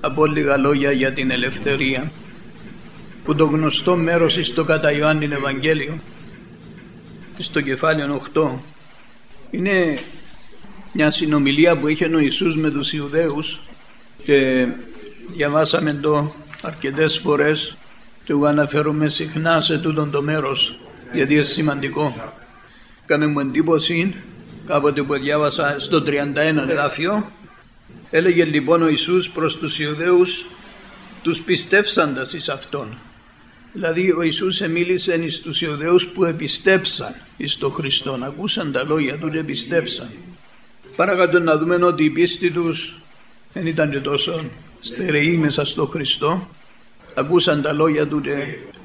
από 0.00 0.26
λίγα 0.26 0.56
λόγια 0.56 0.92
για 0.92 1.12
την 1.12 1.30
ελευθερία 1.30 2.10
που 3.24 3.34
το 3.34 3.44
γνωστό 3.44 3.96
μέρος 3.96 4.38
στο 4.42 4.64
κατά 4.64 4.92
Ιωάννη 4.92 5.24
Ευαγγέλιο 5.24 5.98
στο 7.38 7.60
κεφάλαιο 7.60 8.22
8 8.34 8.48
είναι 9.50 9.98
μια 10.92 11.10
συνομιλία 11.10 11.76
που 11.76 11.88
είχε 11.88 12.04
ο 12.04 12.18
Ιησούς 12.18 12.56
με 12.56 12.70
τους 12.70 12.92
Ιουδαίους 12.92 13.60
και 14.24 14.66
διαβάσαμε 15.34 15.92
το 15.92 16.34
αρκετές 16.62 17.18
φορές 17.18 17.76
και 18.24 18.32
εγώ 18.32 18.44
αναφέρομαι 18.44 19.08
συχνά 19.08 19.60
σε 19.60 19.78
τούτον 19.78 20.10
το 20.10 20.22
μέρος 20.22 20.78
γιατί 21.12 21.34
είναι 21.34 21.42
σημαντικό. 21.42 22.32
Κάμε 23.06 23.26
μου 23.26 23.40
εντύπωση 23.40 24.14
κάποτε 24.66 25.02
που 25.02 25.14
διάβασα 25.14 25.76
στο 25.78 26.02
31 26.06 26.06
εδάφιο 26.68 27.30
έλεγε 28.10 28.44
λοιπόν 28.44 28.82
ο 28.82 28.88
Ιησούς 28.88 29.30
προς 29.30 29.56
τους 29.56 29.78
Ιουδαίους 29.78 30.46
τους 31.22 31.42
πιστεύσαντας 31.42 32.32
εις 32.32 32.48
Αυτόν. 32.48 32.98
Δηλαδή 33.72 34.12
ο 34.12 34.22
Ιησούς 34.22 34.60
μίλησε 34.60 35.28
στους 35.28 35.62
Ιουδαίους 35.62 36.06
που 36.06 36.24
επιστέψαν 36.24 37.14
εις 37.36 37.58
τον 37.58 37.72
Χριστό, 37.72 38.18
ακούσαν 38.22 38.72
τα 38.72 38.84
λόγια 38.84 39.18
του 39.18 39.30
και 39.30 39.38
επιστέψαν. 39.38 40.10
Παρακάτω 40.96 41.38
να 41.38 41.56
δούμε 41.56 41.74
ότι 41.74 42.04
η 42.04 42.10
πίστη 42.10 42.50
τους 42.50 42.94
δεν 43.52 43.66
ήταν 43.66 43.90
και 43.90 43.98
τόσο 43.98 44.44
στερεή 44.80 45.36
μέσα 45.36 45.64
στο 45.64 45.86
Χριστό. 45.86 46.48
Ακούσαν 47.14 47.62
τα 47.62 47.72
λόγια 47.72 48.06
του 48.06 48.20
και 48.20 48.32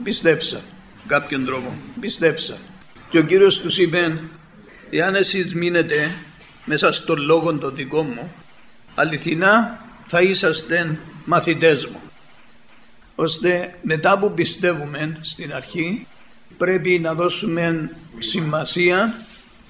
πιστέψαν 0.03 0.61
κάποιον 1.07 1.45
τρόπο. 1.45 1.77
Πιστέψαν. 1.99 2.57
Και 3.09 3.17
ο 3.17 3.23
Κύριος 3.23 3.59
τους 3.59 3.77
είπε 3.77 4.19
εάν 4.89 5.15
εσείς 5.15 5.53
μείνετε 5.53 6.15
μέσα 6.65 6.91
στο 6.91 7.15
λόγο 7.15 7.53
το 7.53 7.71
δικό 7.71 8.03
μου 8.03 8.33
αληθινά 8.95 9.79
θα 10.05 10.21
είσαστε 10.21 10.99
μαθητές 11.25 11.85
μου. 11.85 11.99
Ώστε 13.15 13.75
μετά 13.81 14.19
που 14.19 14.33
πιστεύουμε 14.33 15.17
στην 15.21 15.53
αρχή 15.53 16.07
πρέπει 16.57 16.99
να 16.99 17.13
δώσουμε 17.13 17.89
σημασία, 18.19 19.15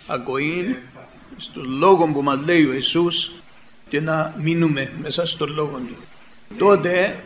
ακοή 0.08 0.78
στον 1.38 1.78
λόγο 1.78 2.08
που 2.08 2.22
μας 2.22 2.40
λέει 2.46 2.66
ο 2.66 2.73
Ιησούς 2.73 3.31
και 3.90 4.02
να 4.02 4.36
μείνουμε 4.42 4.92
μέσα 5.02 5.26
στον 5.26 5.53
λόγο 5.53 5.78
του. 5.88 5.96
Τότε 6.58 7.20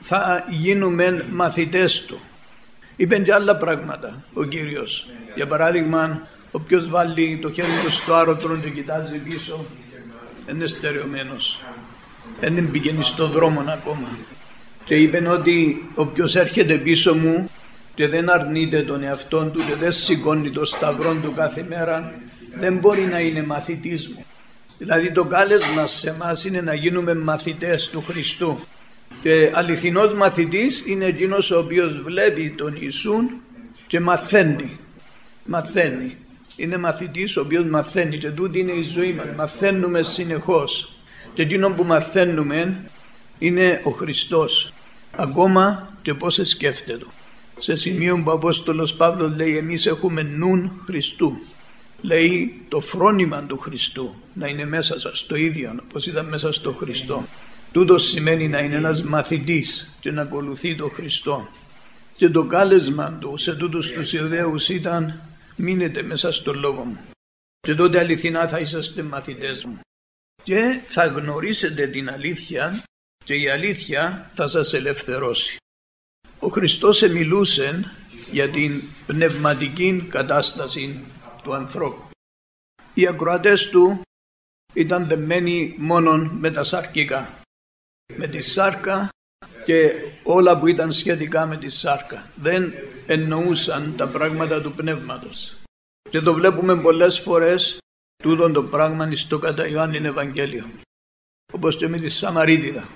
θα 0.00 0.44
γίνουμε 0.50 1.26
μαθητές 1.30 2.04
του. 2.04 2.20
Είπε 2.96 3.18
και 3.18 3.32
άλλα 3.32 3.56
πράγματα 3.56 4.24
ο 4.34 4.44
Κύριος. 4.44 5.06
Για 5.34 5.46
παράδειγμα, 5.46 6.26
όποιος 6.50 6.88
βάλει 6.88 7.38
το 7.42 7.50
χέρι 7.50 7.68
του 7.84 7.90
στο 7.90 8.14
άρωτρο 8.14 8.56
και 8.56 8.70
κοιτάζει 8.70 9.18
πίσω, 9.18 9.64
είναι 10.50 10.66
στερεωμένος. 10.66 11.60
Δεν 12.40 12.70
πηγαίνει 12.70 13.02
στον 13.02 13.30
δρόμο 13.30 13.60
ακόμα. 13.60 14.08
Και 14.84 14.94
είπε 14.94 15.28
ότι 15.28 15.88
όποιος 15.94 16.36
έρχεται 16.36 16.74
πίσω 16.74 17.14
μου 17.14 17.50
και 17.94 18.08
δεν 18.08 18.30
αρνείται 18.30 18.82
τον 18.82 19.02
εαυτό 19.02 19.44
του 19.44 19.58
και 19.58 19.74
δεν 19.74 19.92
σηκώνει 19.92 20.50
το 20.50 20.64
σταυρό 20.64 21.16
του 21.22 21.32
κάθε 21.34 21.66
μέρα, 21.68 22.14
δεν 22.58 22.76
μπορεί 22.76 23.02
να 23.02 23.18
είναι 23.18 23.42
μαθητής 23.42 24.08
μου. 24.08 24.24
Δηλαδή 24.78 25.12
το 25.12 25.24
κάλεσμα 25.24 25.86
σε 25.86 26.10
εμάς 26.10 26.44
είναι 26.44 26.60
να 26.60 26.74
γίνουμε 26.74 27.14
μαθητές 27.14 27.88
του 27.88 28.02
Χριστού. 28.06 28.58
Και 29.22 29.50
αληθινός 29.54 30.14
μαθητής 30.14 30.84
είναι 30.86 31.04
εκείνος 31.04 31.50
ο 31.50 31.58
οποίος 31.58 32.00
βλέπει 32.02 32.54
τον 32.56 32.76
Ιησούν 32.80 33.40
και 33.86 34.00
μαθαίνει. 34.00 34.78
Μαθαίνει. 35.44 36.16
Είναι 36.56 36.76
μαθητής 36.76 37.36
ο 37.36 37.40
οποίος 37.40 37.64
μαθαίνει 37.64 38.18
και 38.18 38.30
τούτη 38.30 38.58
είναι 38.58 38.72
η 38.72 38.82
ζωή 38.82 39.12
μας. 39.12 39.26
Μαθαίνουμε 39.36 40.02
συνεχώς. 40.02 40.92
Και 41.34 41.42
εκείνο 41.42 41.70
που 41.70 41.84
μαθαίνουμε 41.84 42.90
είναι 43.38 43.80
ο 43.84 43.90
Χριστός. 43.90 44.72
Ακόμα 45.16 45.88
και 46.02 46.14
πώς 46.14 46.40
σκέφτεται. 46.42 47.04
Σε 47.58 47.76
σημείο 47.76 48.16
που 48.16 48.30
ο 48.30 48.32
Απόστολος 48.32 48.94
Παύλος 48.94 49.36
λέει 49.36 49.56
εμείς 49.56 49.86
έχουμε 49.86 50.22
νουν 50.22 50.82
Χριστού 50.84 51.40
λέει 52.02 52.64
το 52.68 52.80
φρόνημα 52.80 53.42
του 53.42 53.58
Χριστού 53.58 54.14
να 54.34 54.46
είναι 54.46 54.64
μέσα 54.64 55.00
σας 55.00 55.26
το 55.26 55.36
ίδιο 55.36 55.74
όπως 55.82 56.06
ήταν 56.06 56.26
μέσα 56.26 56.52
στο 56.52 56.72
Χριστό. 56.72 57.24
Τούτος 57.72 58.04
σημαίνει 58.04 58.48
να 58.48 58.58
είναι 58.58 58.74
ένας 58.74 59.02
μαθητής 59.02 59.96
και 60.00 60.10
να 60.10 60.22
ακολουθεί 60.22 60.76
το 60.76 60.88
Χριστό. 60.88 61.48
Και 62.16 62.28
το 62.28 62.44
κάλεσμα 62.44 63.18
του 63.20 63.36
σε 63.36 63.54
τούτους 63.54 63.90
τους 63.90 64.12
Ιουδαίους 64.12 64.68
ήταν 64.68 65.20
μείνετε 65.56 66.02
μέσα 66.02 66.32
στο 66.32 66.52
λόγο 66.54 66.84
μου. 66.84 67.04
Και 67.60 67.74
τότε 67.74 67.98
αληθινά 67.98 68.48
θα 68.48 68.58
είσαστε 68.58 69.02
μαθητές 69.02 69.64
μου. 69.64 69.80
Και 70.42 70.82
θα 70.88 71.06
γνωρίσετε 71.06 71.86
την 71.86 72.10
αλήθεια 72.10 72.82
και 73.24 73.34
η 73.34 73.48
αλήθεια 73.48 74.30
θα 74.34 74.46
σας 74.46 74.72
ελευθερώσει. 74.72 75.56
Ο 76.38 76.48
Χριστός 76.48 77.02
εμιλούσε 77.02 77.92
για 78.30 78.50
την 78.50 78.82
πνευματική 79.06 80.06
κατάσταση 80.10 81.04
του 81.42 81.54
ανθρώπου. 81.54 82.10
Οι 82.94 83.06
ακροατές 83.06 83.68
του 83.68 84.02
ήταν 84.74 85.08
δεμένοι 85.08 85.74
μόνον 85.78 86.30
με 86.40 86.50
τα 86.50 86.64
σαρκικά, 86.64 87.42
με 88.16 88.26
τη 88.26 88.40
σάρκα 88.40 89.08
και 89.64 89.92
όλα 90.22 90.58
που 90.58 90.66
ήταν 90.66 90.92
σχετικά 90.92 91.46
με 91.46 91.56
τη 91.56 91.68
σάρκα. 91.68 92.30
Δεν 92.34 92.74
εννοούσαν 93.12 93.96
τα 93.96 94.08
πράγματα 94.08 94.62
του 94.62 94.72
πνεύματος. 94.72 95.56
Και 96.10 96.20
το 96.20 96.34
βλέπουμε 96.34 96.76
πολλές 96.76 97.20
φορές 97.20 97.78
τούτο 98.22 98.50
το 98.50 98.62
πράγμα 98.62 99.12
στο 99.12 99.38
κατά 99.38 99.66
Ιωάννη 99.66 99.96
Ευαγγέλιο. 99.96 100.70
Όπως 101.52 101.76
και 101.76 101.88
με 101.88 101.98
τη 101.98 102.08
Σαμαρίτιδα 102.08 102.88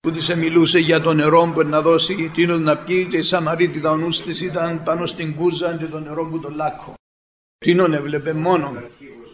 που 0.00 0.10
της 0.10 0.34
μιλούσε 0.34 0.78
για 0.78 1.00
το 1.00 1.12
νερό 1.12 1.50
που 1.54 1.62
να 1.62 1.82
δώσει 1.82 2.30
τίνος 2.34 2.60
να 2.60 2.78
πιει 2.78 3.06
και 3.06 3.16
η 3.16 3.22
Σαμαρίτιδα 3.22 3.90
ο 3.90 3.96
νους 3.96 4.20
της 4.22 4.40
ήταν 4.40 4.82
πάνω 4.82 5.06
στην 5.06 5.34
κούζα 5.34 5.76
και 5.76 5.86
το 5.86 6.00
νερό 6.00 6.28
που 6.28 6.40
το 6.40 6.50
λάκκο. 6.50 6.94
Τίνον 7.58 7.94
έβλεπε 7.94 8.32
μόνο. 8.32 8.82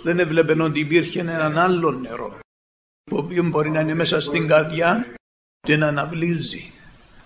Δεν 0.02 0.18
έβλεπε 0.18 0.62
ότι 0.62 0.80
υπήρχε 0.80 1.20
έναν 1.20 1.58
άλλο 1.58 1.90
νερό 1.90 2.38
το 3.10 3.16
οποίο 3.16 3.44
μπορεί 3.44 3.70
να 3.70 3.80
είναι 3.80 3.94
μέσα 3.94 4.20
στην 4.20 4.46
καρδιά 4.46 5.14
και 5.60 5.76
να 5.76 5.86
αναβλύζει 5.86 6.72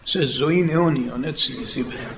σε 0.02 0.24
ζωή 0.24 0.68
αιώνιον, 0.70 1.24
έτσι 1.24 1.54
της 1.54 1.76
είπε. 1.76 2.14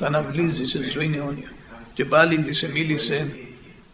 Θα 0.00 0.06
αναβλύζεις 0.06 0.70
σε 0.70 0.84
ζωή 0.84 1.14
αιώνιον. 1.14 1.52
Και 1.94 2.04
πάλι 2.04 2.42
της 2.42 2.62
μίλησε 2.62 3.36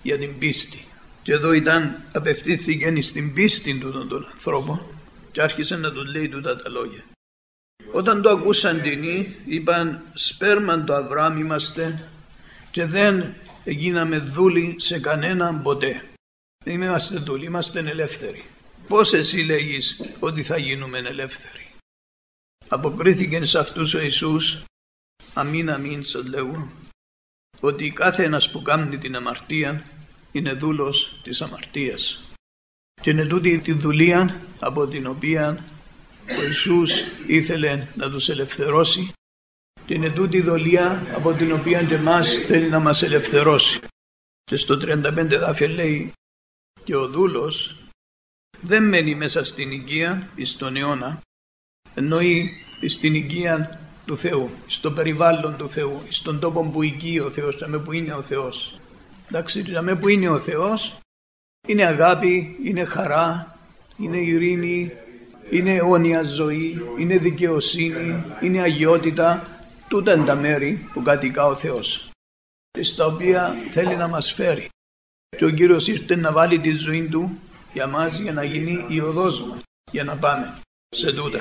για 0.03 0.19
την 0.19 0.38
πίστη. 0.38 0.84
Και 1.22 1.33
εδώ 1.33 1.53
ήταν, 1.53 2.03
απευθύνθηκε 2.12 3.00
στην 3.00 3.34
πίστη 3.34 3.78
του 3.78 3.93
των, 3.93 4.09
των 4.09 4.27
ανθρώπων 4.33 4.83
και 5.33 5.43
άρχισε 5.43 5.77
να 5.77 5.93
τους 5.93 6.12
λέει 6.12 6.28
τούτα 6.28 6.56
τα 6.56 6.69
λόγια. 6.69 7.05
Όταν 7.93 8.22
το 8.22 8.31
ακούσαν 8.31 8.83
την 8.83 9.03
είπαν 9.47 10.03
σπέρμαν 10.15 10.84
το 10.84 10.94
Αβραάμ 10.94 11.38
είμαστε 11.38 12.09
και 12.71 12.84
δεν 12.84 13.34
γίναμε 13.65 14.19
δούλοι 14.19 14.75
σε 14.78 14.99
κανέναν 14.99 15.62
ποτέ. 15.62 16.05
Δεν 16.65 16.82
είμαστε 16.82 17.19
δούλοι, 17.19 17.44
είμαστε 17.44 17.78
ελεύθεροι. 17.78 18.44
Πώς 18.88 19.12
εσύ 19.12 19.41
λέγεις 19.41 20.00
ότι 20.19 20.43
θα 20.43 20.56
γίνουμε 20.56 20.99
ελεύθεροι; 20.99 21.71
Αποκρίθηκε 22.69 23.44
σε 23.44 23.59
αυτούς 23.59 23.94
ο 23.94 24.00
Ιησούς, 24.00 24.62
αμήν 25.40 25.70
αμήν 25.70 26.04
σας 26.04 26.26
λέγω, 26.26 26.72
ότι 27.60 27.90
κάθε 27.90 28.24
ένας 28.24 28.50
που 28.50 28.62
κάνει 28.62 28.98
την 28.98 29.16
αμαρτία 29.16 29.84
είναι 30.32 30.52
δούλος 30.52 31.20
της 31.22 31.42
αμαρτίας. 31.42 32.24
Και 33.02 33.10
είναι 33.10 33.24
τούτη 33.24 33.58
τη 33.60 33.72
δουλεία 33.72 34.40
από 34.60 34.86
την 34.86 35.06
οποία 35.06 35.64
ο 36.38 36.42
Ιησούς 36.42 37.00
ήθελε 37.26 37.86
να 37.96 38.10
τους 38.10 38.28
ελευθερώσει 38.28 39.12
και 39.86 39.94
είναι 39.94 40.10
τούτη 40.10 40.36
η 40.36 40.40
δολία 40.40 41.06
από 41.14 41.32
την 41.32 41.52
οποία 41.52 41.82
και 41.82 41.94
εμάς 41.94 42.28
θέλει 42.46 42.68
να 42.68 42.78
μας 42.78 43.02
ελευθερώσει. 43.02 43.80
Και 44.44 44.56
στο 44.56 44.74
35 44.74 45.38
δάφια 45.38 45.68
λέει 45.68 46.12
και 46.84 46.96
ο 46.96 47.08
δούλος 47.08 47.76
δεν 48.60 48.88
μένει 48.88 49.14
μέσα 49.14 49.44
στην 49.44 49.70
οικία 49.70 50.28
εις 50.34 50.56
τον 50.56 50.76
αιώνα 50.76 51.20
εννοεί 51.94 52.50
στην 52.88 53.14
οικία 53.14 53.81
του 54.10 54.16
Θεού, 54.16 54.50
στο 54.66 54.90
περιβάλλον 54.90 55.56
του 55.56 55.68
Θεού, 55.68 56.02
στον 56.08 56.40
τόπο 56.40 56.62
που 56.62 56.82
οικεί 56.82 57.18
ο 57.18 57.30
Θεός, 57.30 57.64
με 57.66 57.78
που 57.78 57.92
είναι 57.92 58.14
ο 58.14 58.22
Θεός. 58.22 58.78
Εντάξει, 59.28 59.64
με 59.82 59.96
που 59.96 60.08
είναι 60.08 60.28
ο 60.28 60.38
Θεός 60.38 60.98
είναι 61.68 61.84
αγάπη, 61.84 62.58
είναι 62.64 62.84
χαρά, 62.84 63.58
είναι 63.98 64.16
ειρήνη, 64.16 64.92
είναι 65.50 65.74
αιώνια 65.74 66.22
ζωή, 66.22 66.82
είναι 66.98 67.18
δικαιοσύνη, 67.18 68.24
είναι 68.40 68.60
αγιότητα, 68.60 69.46
Τούτα 69.88 70.12
είναι 70.12 70.24
τα 70.24 70.34
μέρη 70.34 70.88
που 70.92 71.02
κατοικά 71.02 71.46
ο 71.46 71.56
Θεός 71.56 72.10
και 72.70 72.82
στα 72.82 73.06
οποία 73.06 73.56
θέλει 73.70 73.96
να 73.96 74.08
μας 74.08 74.32
φέρει. 74.32 74.68
Και 75.36 75.44
ο 75.44 75.50
Κύριος 75.50 75.88
ήρθε 75.88 76.16
να 76.16 76.32
βάλει 76.32 76.60
τη 76.60 76.72
ζωή 76.72 77.08
Του 77.08 77.38
για 77.72 77.86
μας 77.86 78.18
για 78.18 78.32
να 78.32 78.44
γίνει 78.44 78.84
η 78.88 79.00
οδός 79.00 79.42
μας, 79.42 79.62
για 79.90 80.04
να 80.04 80.16
πάμε 80.16 80.58
σε 80.88 81.12
τούτα. 81.12 81.40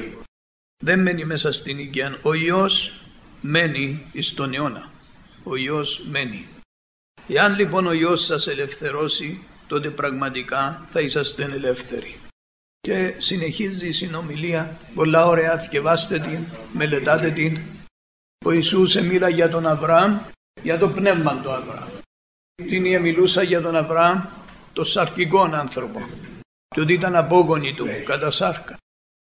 Δεν 0.83 1.01
μένει 1.01 1.25
μέσα 1.25 1.51
στην 1.51 1.79
οικία. 1.79 2.19
Ο 2.21 2.33
Υιός 2.33 3.01
μένει 3.41 4.05
στον 4.19 4.53
αιώνα. 4.53 4.91
Ο 5.43 5.55
Υιός 5.55 6.05
μένει. 6.09 6.47
Εάν 7.27 7.55
λοιπόν 7.55 7.87
ο 7.87 7.91
Υιός 7.91 8.23
σας 8.25 8.47
ελευθερώσει, 8.47 9.43
τότε 9.67 9.89
πραγματικά 9.89 10.87
θα 10.91 11.01
είσαστε 11.01 11.43
ελεύθεροι. 11.43 12.19
και 12.79 13.15
συνεχίζει 13.17 13.87
η 13.87 13.91
συνομιλία. 13.91 14.77
Πολλά 14.95 15.25
ωραία, 15.25 15.57
θυκευάστε 15.57 16.19
την, 16.19 16.45
μελετάτε 16.73 17.31
την. 17.31 17.59
Ο 18.45 18.51
Ιησούς 18.51 18.95
μίλα 18.95 19.29
για 19.29 19.49
τον 19.49 19.67
Αβραάμ, 19.67 20.19
για 20.63 20.77
το 20.77 20.89
πνεύμα 20.89 21.41
του 21.41 21.51
Αβραάμ. 21.51 21.89
Την 22.55 23.01
μιλούσα 23.01 23.43
για 23.43 23.61
τον 23.61 23.75
Αβραάμ, 23.75 24.21
το 24.73 24.83
σαρκικό 24.83 25.41
άνθρωπο 25.41 26.09
και 26.67 26.81
ότι 26.81 26.93
ήταν 26.93 27.15
απόγονοι 27.15 27.73
του 27.73 27.87
κατά 28.05 28.31
σάρκα. 28.31 28.77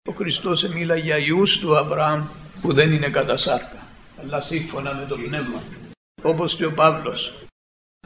Ο 0.09 0.11
Χριστός 0.11 0.67
μίλα 0.67 0.95
για 0.95 1.17
ιούς 1.17 1.59
του 1.59 1.77
Αβραάμ 1.77 2.25
που 2.61 2.73
δεν 2.73 2.91
είναι 2.91 3.09
κατά 3.09 3.37
σάρκα, 3.37 3.87
αλλά 4.21 4.41
σύμφωνα 4.41 4.93
με 4.93 5.05
το 5.05 5.17
πνεύμα. 5.17 5.63
Όπως 6.21 6.55
και 6.55 6.65
ο 6.65 6.73
Παύλος. 6.73 7.33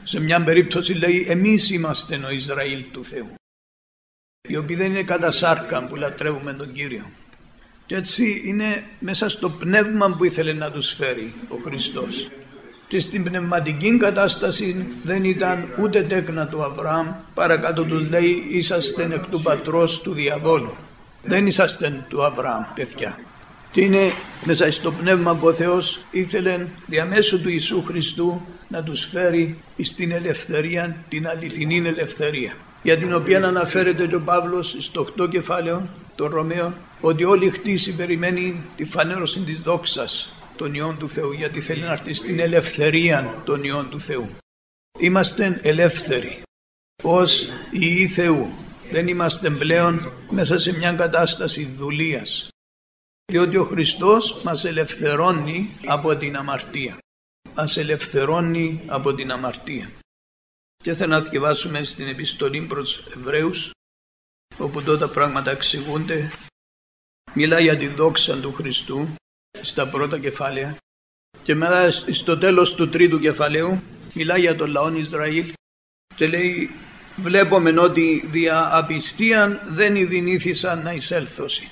Σε 0.02 0.20
μια 0.20 0.44
περίπτωση 0.44 0.92
λέει 0.92 1.24
εμείς 1.28 1.70
είμαστε 1.70 2.16
ο 2.16 2.30
Ισραήλ 2.30 2.84
του 2.92 3.04
Θεού. 3.04 3.34
Οι 4.48 4.56
οποίοι 4.56 4.76
δεν 4.76 4.90
είναι 4.90 5.02
κατά 5.02 5.30
σάρκα 5.30 5.86
που 5.86 5.96
λατρεύουμε 5.96 6.52
τον 6.52 6.72
Κύριο. 6.72 7.10
Και 7.86 7.94
έτσι 7.94 8.42
είναι 8.44 8.86
μέσα 9.00 9.28
στο 9.28 9.50
πνεύμα 9.50 10.14
που 10.16 10.24
ήθελε 10.24 10.52
να 10.52 10.70
τους 10.70 10.92
φέρει 10.92 11.34
ο 11.48 11.56
Χριστός 11.56 12.30
και 12.88 13.00
στην 13.00 13.24
πνευματική 13.24 13.96
κατάσταση 13.96 14.86
δεν 15.04 15.24
ήταν 15.24 15.74
ούτε 15.80 16.02
τέκνα 16.02 16.46
του 16.48 16.62
Αβραάμ 16.62 17.14
παρακάτω 17.34 17.84
τους 17.84 18.08
λέει 18.08 18.46
είσαστε 18.50 19.04
εκ 19.04 19.26
του 19.26 19.42
πατρός 19.42 20.00
του 20.00 20.12
διαβόλου 20.12 20.74
δεν 21.26 21.46
είσαστε 21.46 22.04
του 22.08 22.24
Αβραάμ 22.24 22.62
παιδιά 22.74 23.18
και 23.72 23.80
είναι 23.80 24.12
μέσα 24.44 24.70
στο 24.70 24.92
πνεύμα 24.92 25.34
που 25.34 25.46
ο 25.46 25.52
Θεός 25.52 26.00
ήθελε 26.10 26.66
διαμέσου 26.86 27.40
του 27.40 27.48
Ιησού 27.48 27.82
Χριστού 27.82 28.40
να 28.68 28.82
τους 28.82 29.04
φέρει 29.04 29.58
στην 29.82 30.12
ελευθερία, 30.12 31.04
την 31.08 31.28
αληθινή 31.28 31.76
ελευθερία 31.76 32.56
για 32.82 32.98
την 32.98 33.14
οποία 33.14 33.44
αναφέρεται 33.44 34.16
ο 34.16 34.20
Παύλος 34.20 34.76
στο 34.78 35.06
8 35.18 35.30
κεφάλαιο 35.30 35.88
των 36.16 36.28
Ρωμαίων 36.28 36.74
ότι 37.00 37.24
όλη 37.24 37.50
χτίση 37.50 37.94
περιμένει 37.96 38.62
τη 38.76 38.84
φανέρωση 38.84 39.40
της 39.40 39.60
δόξας 39.60 40.32
των 40.56 40.74
Υιών 40.74 40.98
του 40.98 41.08
Θεού 41.08 41.32
γιατί 41.32 41.60
θέλει 41.60 41.82
να 41.82 41.92
έρθει 41.92 42.14
στην 42.14 42.40
ελευθερία 42.40 43.42
των 43.44 43.64
Υιών 43.64 43.90
του 43.90 44.00
Θεού. 44.00 44.28
Είμαστε 44.98 45.60
ελεύθεροι 45.62 46.42
ως 47.02 47.42
οι 47.70 47.78
Υιοί 47.80 48.06
Θεού. 48.06 48.50
Δεν 48.90 49.08
είμαστε 49.08 49.50
πλέον 49.50 50.12
μέσα 50.30 50.58
σε 50.58 50.76
μια 50.76 50.92
κατάσταση 50.92 51.64
δουλείας. 51.64 52.48
Διότι 53.32 53.56
ο 53.56 53.64
Χριστός 53.64 54.42
μας 54.42 54.64
ελευθερώνει 54.64 55.76
από 55.86 56.16
την 56.16 56.36
αμαρτία. 56.36 56.98
Μας 57.54 57.76
ελευθερώνει 57.76 58.82
από 58.86 59.14
την 59.14 59.30
αμαρτία. 59.30 59.90
Και 60.76 60.94
θα 60.94 61.06
να 61.06 61.20
διαβάσουμε 61.20 61.82
στην 61.82 62.08
επιστολή 62.08 62.60
προς 62.60 63.06
Εβραίους 63.06 63.70
όπου 64.58 64.82
τότε 64.82 65.06
πράγματα 65.06 65.50
εξηγούνται. 65.50 66.30
Μιλάει 67.34 67.62
για 67.62 67.76
τη 67.76 67.86
δόξα 67.86 68.40
του 68.40 68.52
Χριστού 68.52 69.14
στα 69.62 69.88
πρώτα 69.88 70.18
κεφάλαια 70.18 70.76
και 71.42 71.54
μετά 71.54 71.90
στο 71.90 72.38
τέλος 72.38 72.74
του 72.74 72.88
τρίτου 72.88 73.20
κεφαλαίου 73.20 73.82
μιλάει 74.14 74.40
για 74.40 74.56
τον 74.56 74.70
λαό 74.70 74.92
Ισραήλ 74.92 75.52
και 76.14 76.26
λέει 76.26 76.70
βλέπουμε 77.16 77.80
ότι 77.80 78.26
δια 78.30 78.76
απιστίαν 78.76 79.60
δεν 79.68 79.96
ειδηνήθησαν 79.96 80.82
να 80.82 80.92
εισέλθωσι. 80.92 81.70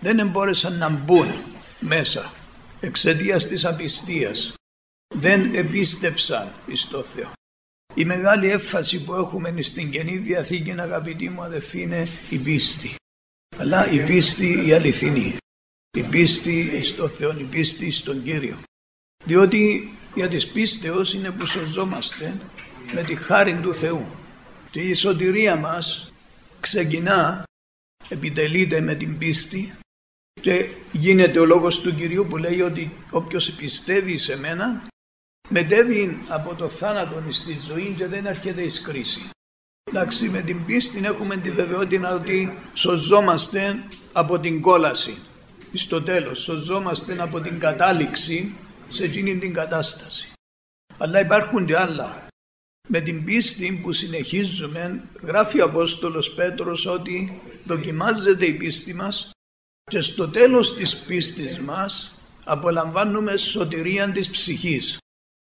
Δεν 0.00 0.18
εμπόρεσαν 0.18 0.78
να 0.78 0.88
μπουν 0.88 1.34
μέσα 1.80 2.32
εξαιτίας 2.80 3.46
της 3.46 3.64
απιστίας. 3.64 4.54
Δεν 5.14 5.54
επίστευσαν 5.54 6.52
εις 6.66 6.88
το 6.88 7.02
Θεό. 7.02 7.32
Η 7.94 8.04
μεγάλη 8.04 8.50
έφαση 8.50 9.04
που 9.04 9.14
έχουμε 9.14 9.62
στην 9.62 9.90
Καινή 9.90 10.16
Διαθήκη 10.16 10.70
αγαπητοί 10.70 11.28
μου 11.28 11.42
αδελφοί 11.42 11.80
είναι 11.80 12.08
η 12.30 12.36
πίστη. 12.36 12.94
Αλλά 13.58 13.90
η 13.90 13.98
πίστη 13.98 14.66
η 14.66 14.72
αληθινή 14.72 15.36
η 15.96 16.02
πίστη 16.02 16.82
στο 16.82 17.08
Θεό, 17.08 17.38
η 17.38 17.42
πίστη 17.42 17.90
στον 17.90 18.22
Κύριο. 18.22 18.58
Διότι 19.24 19.92
για 20.14 20.28
τις 20.28 20.46
πίστεως 20.46 21.14
είναι 21.14 21.30
που 21.30 21.46
σωζόμαστε 21.46 22.34
με 22.92 23.02
τη 23.02 23.14
χάρη 23.14 23.54
του 23.54 23.74
Θεού. 23.74 24.06
Και 24.74 24.80
η 24.80 24.94
σωτηρία 24.94 25.56
μας 25.56 26.12
ξεκινά, 26.60 27.42
επιτελείται 28.08 28.80
με 28.80 28.94
την 28.94 29.18
πίστη 29.18 29.74
και 30.40 30.68
γίνεται 30.92 31.38
ο 31.38 31.44
λόγος 31.44 31.80
του 31.80 31.94
Κυρίου 31.94 32.26
που 32.28 32.36
λέει 32.36 32.60
ότι 32.60 32.92
όποιος 33.10 33.50
πιστεύει 33.50 34.16
σε 34.16 34.36
μένα 34.36 34.86
μετέβει 35.48 36.18
από 36.28 36.54
το 36.54 36.68
θάνατο 36.68 37.32
στη 37.32 37.58
ζωή 37.66 37.94
και 37.96 38.06
δεν 38.06 38.26
έρχεται 38.26 38.62
εις 38.62 38.80
κρίση. 38.80 39.30
Εντάξει, 39.90 40.28
με 40.28 40.42
την 40.42 40.64
πίστη 40.64 41.04
έχουμε 41.04 41.36
τη 41.36 41.50
βεβαιότητα 41.50 42.14
ότι 42.14 42.58
σωζόμαστε 42.74 43.84
από 44.12 44.38
την 44.38 44.60
κόλαση 44.60 45.18
στο 45.72 46.02
τέλος 46.02 46.40
σωζόμαστε 46.40 47.16
από 47.22 47.40
την 47.40 47.58
κατάληξη 47.58 48.54
σε 48.88 49.04
εκείνη 49.04 49.38
την 49.38 49.52
κατάσταση. 49.52 50.32
Αλλά 50.98 51.20
υπάρχουν 51.20 51.66
και 51.66 51.76
άλλα. 51.76 52.23
Με 52.88 53.00
την 53.00 53.24
πίστη 53.24 53.80
που 53.82 53.92
συνεχίζουμε 53.92 55.08
γράφει 55.22 55.60
ο 55.60 55.64
Απόστολος 55.64 56.34
Πέτρος 56.34 56.86
ότι 56.86 57.40
δοκιμάζεται 57.64 58.46
η 58.46 58.54
πίστη 58.56 58.94
μας 58.94 59.30
και 59.90 60.00
στο 60.00 60.28
τέλος 60.28 60.74
της 60.74 60.96
πίστης 60.96 61.58
μας 61.58 62.18
απολαμβάνουμε 62.44 63.36
σωτηρία 63.36 64.12
της 64.12 64.30
ψυχής. 64.30 64.98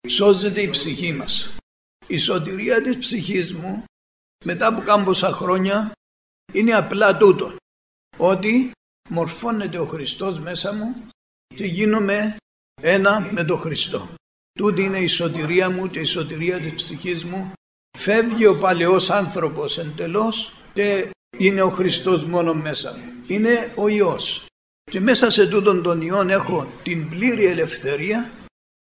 Σώζεται 0.08 0.60
η 0.60 0.70
ψυχή 0.70 1.12
μας. 1.12 1.54
Η 2.06 2.16
σωτηρία 2.16 2.82
της 2.82 2.96
ψυχής 2.96 3.54
μου 3.54 3.84
μετά 4.44 4.66
από 4.66 4.80
κάμποσα 4.80 5.32
χρόνια 5.32 5.92
είναι 6.52 6.72
απλά 6.72 7.16
τούτο. 7.16 7.56
Ότι 8.16 8.70
μορφώνεται 9.08 9.78
ο 9.78 9.86
Χριστός 9.86 10.38
μέσα 10.38 10.72
μου 10.72 11.08
και 11.54 11.64
γίνομαι 11.64 12.36
ένα 12.82 13.20
με 13.20 13.44
τον 13.44 13.58
Χριστό. 13.58 14.08
Τούτη 14.58 14.82
είναι 14.82 14.98
η 14.98 15.06
σωτηρία 15.06 15.70
μου 15.70 15.90
και 15.90 15.98
η 15.98 16.04
σωτηρία 16.04 16.60
της 16.60 16.74
ψυχής 16.74 17.24
μου. 17.24 17.52
Φεύγει 17.98 18.46
ο 18.46 18.58
παλαιός 18.58 19.10
άνθρωπος 19.10 19.78
εντελώς 19.78 20.52
και 20.72 21.10
είναι 21.38 21.62
ο 21.62 21.70
Χριστός 21.70 22.24
μόνο 22.24 22.54
μέσα 22.54 22.96
μου. 22.96 23.12
Είναι 23.26 23.72
ο 23.76 23.88
Υιός. 23.88 24.46
Και 24.90 25.00
μέσα 25.00 25.30
σε 25.30 25.46
τούτον 25.48 25.82
τον 25.82 26.00
Υιόν 26.00 26.30
έχω 26.30 26.66
την 26.82 27.08
πλήρη 27.08 27.44
ελευθερία 27.44 28.30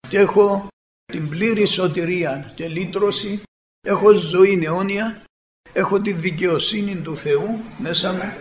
και 0.09 0.19
έχω 0.19 0.67
την 1.05 1.29
πλήρη 1.29 1.65
σωτηρία 1.65 2.51
και 2.55 2.67
λύτρωση. 2.67 3.41
Έχω 3.81 4.13
ζωή 4.13 4.61
αιώνια. 4.63 5.23
Έχω 5.73 6.01
τη 6.01 6.13
δικαιοσύνη 6.13 6.95
του 6.95 7.15
Θεού 7.15 7.63
μέσα 7.77 8.13
μου. 8.13 8.31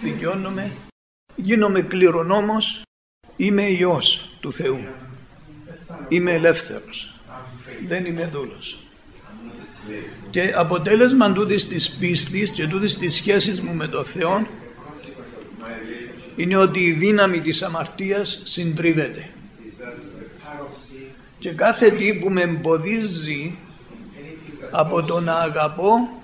Δικαιώνομαι 0.00 0.72
γίνομαι 1.42 1.80
κληρονόμος, 1.80 2.82
είμαι 3.36 3.62
Υιός 3.62 4.30
του 4.40 4.52
Θεού. 4.52 4.99
Είμαι 6.08 6.32
ελεύθερος. 6.32 7.14
Δεν 7.88 8.04
είμαι 8.04 8.28
δούλος. 8.32 8.78
Και 10.30 10.52
αποτέλεσμα 10.56 11.32
τούτης 11.32 11.68
της 11.68 11.90
πίστης 11.90 12.50
και 12.50 12.66
τούτης 12.66 12.98
της 12.98 13.14
σχέσης 13.14 13.60
μου 13.60 13.74
με 13.74 13.88
τον 13.88 14.04
Θεό 14.04 14.46
είναι 16.36 16.56
ότι 16.56 16.80
η 16.80 16.92
δύναμη 16.92 17.40
της 17.40 17.62
αμαρτίας 17.62 18.40
συντρίβεται. 18.44 19.28
Και 21.38 21.50
κάθε 21.50 21.90
τι 21.90 22.14
που 22.14 22.30
με 22.30 22.40
εμποδίζει 22.40 23.56
από 24.70 25.02
το 25.02 25.20
να 25.20 25.34
αγαπώ 25.34 26.22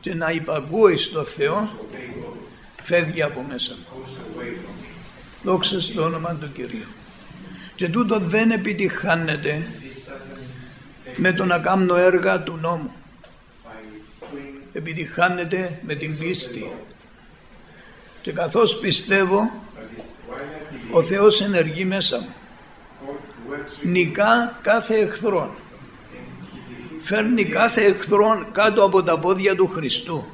και 0.00 0.14
να 0.14 0.30
υπακούω 0.30 0.96
στο 0.96 1.24
Θεό 1.24 1.70
φεύγει 2.82 3.22
από 3.22 3.44
μέσα 3.48 3.72
μου. 3.72 4.02
Δόξα 5.42 5.80
στο 5.80 6.02
όνομα 6.02 6.34
του 6.34 6.52
Κυρίου. 6.52 6.86
Και 7.80 7.88
τούτο 7.88 8.18
δεν 8.18 8.50
επιτυχάνεται 8.50 9.66
με 11.16 11.32
το 11.32 11.44
να 11.44 11.58
κάνω 11.58 11.94
έργα 11.96 12.42
του 12.42 12.58
νόμου. 12.60 12.92
Επιτυχάνεται 14.72 15.80
με 15.86 15.94
την 15.94 16.18
πίστη. 16.18 16.72
Και 18.22 18.32
καθώς 18.32 18.78
πιστεύω, 18.78 19.50
ο 20.90 21.02
Θεός 21.02 21.40
ενεργεί 21.40 21.84
μέσα 21.84 22.18
μου. 22.18 22.34
Νικά 23.82 24.58
κάθε 24.62 24.94
εχθρόν. 24.94 25.50
Φέρνει 27.00 27.44
κάθε 27.44 27.84
εχθρόν 27.84 28.46
κάτω 28.52 28.84
από 28.84 29.02
τα 29.02 29.18
πόδια 29.18 29.56
του 29.56 29.66
Χριστού 29.66 30.26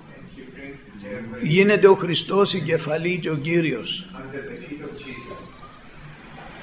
γίνεται 1.42 1.88
ο 1.88 1.94
Χριστός 1.94 2.54
η 2.54 2.60
κεφαλή 2.60 3.18
και 3.18 3.30
ο 3.30 3.36
Κύριος 3.36 4.06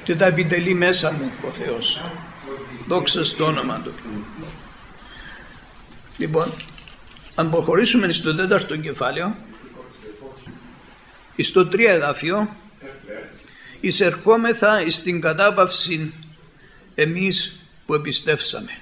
και 0.03 0.15
τα 0.15 0.25
επιτελεί 0.25 0.74
μέσα 0.74 1.12
μου 1.12 1.31
ο 1.48 1.50
Θεός. 1.50 2.01
Δόξα 2.88 3.25
στο 3.25 3.45
όνομα 3.45 3.81
Του. 3.83 3.93
Λοιπόν 6.17 6.53
αν 7.36 7.50
προχωρήσουμε 7.50 8.12
στο 8.12 8.36
τέταρτο 8.36 8.77
κεφάλαιο 8.77 9.36
στο 11.38 11.67
τρία 11.67 11.91
εδάφιο 11.91 12.50
εισερχόμεθα 13.79 14.83
στην 14.89 15.22
κατάπαυση 15.22 16.13
εμείς 16.95 17.60
που 17.86 17.93
επιστεύσαμε. 17.93 18.77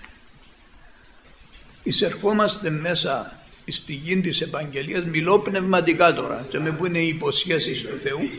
Εισερχόμαστε 1.83 2.69
μέσα 2.69 3.39
στη 3.67 3.93
γη 3.93 4.21
της 4.21 4.41
επαγγελίας, 4.41 5.03
μιλώ 5.03 5.39
πνευματικά 5.39 6.13
τώρα 6.13 6.45
και 6.49 6.59
με 6.59 6.71
που 6.71 6.85
είναι 6.85 6.99
οι 6.99 7.07
υποσχέσεις 7.07 7.81
του 7.81 7.99
Θεού, 8.01 8.29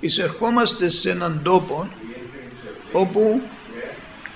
εισερχόμαστε 0.00 0.88
σε 0.88 1.10
έναν 1.10 1.40
τόπο 1.42 1.88
όπου 2.92 3.42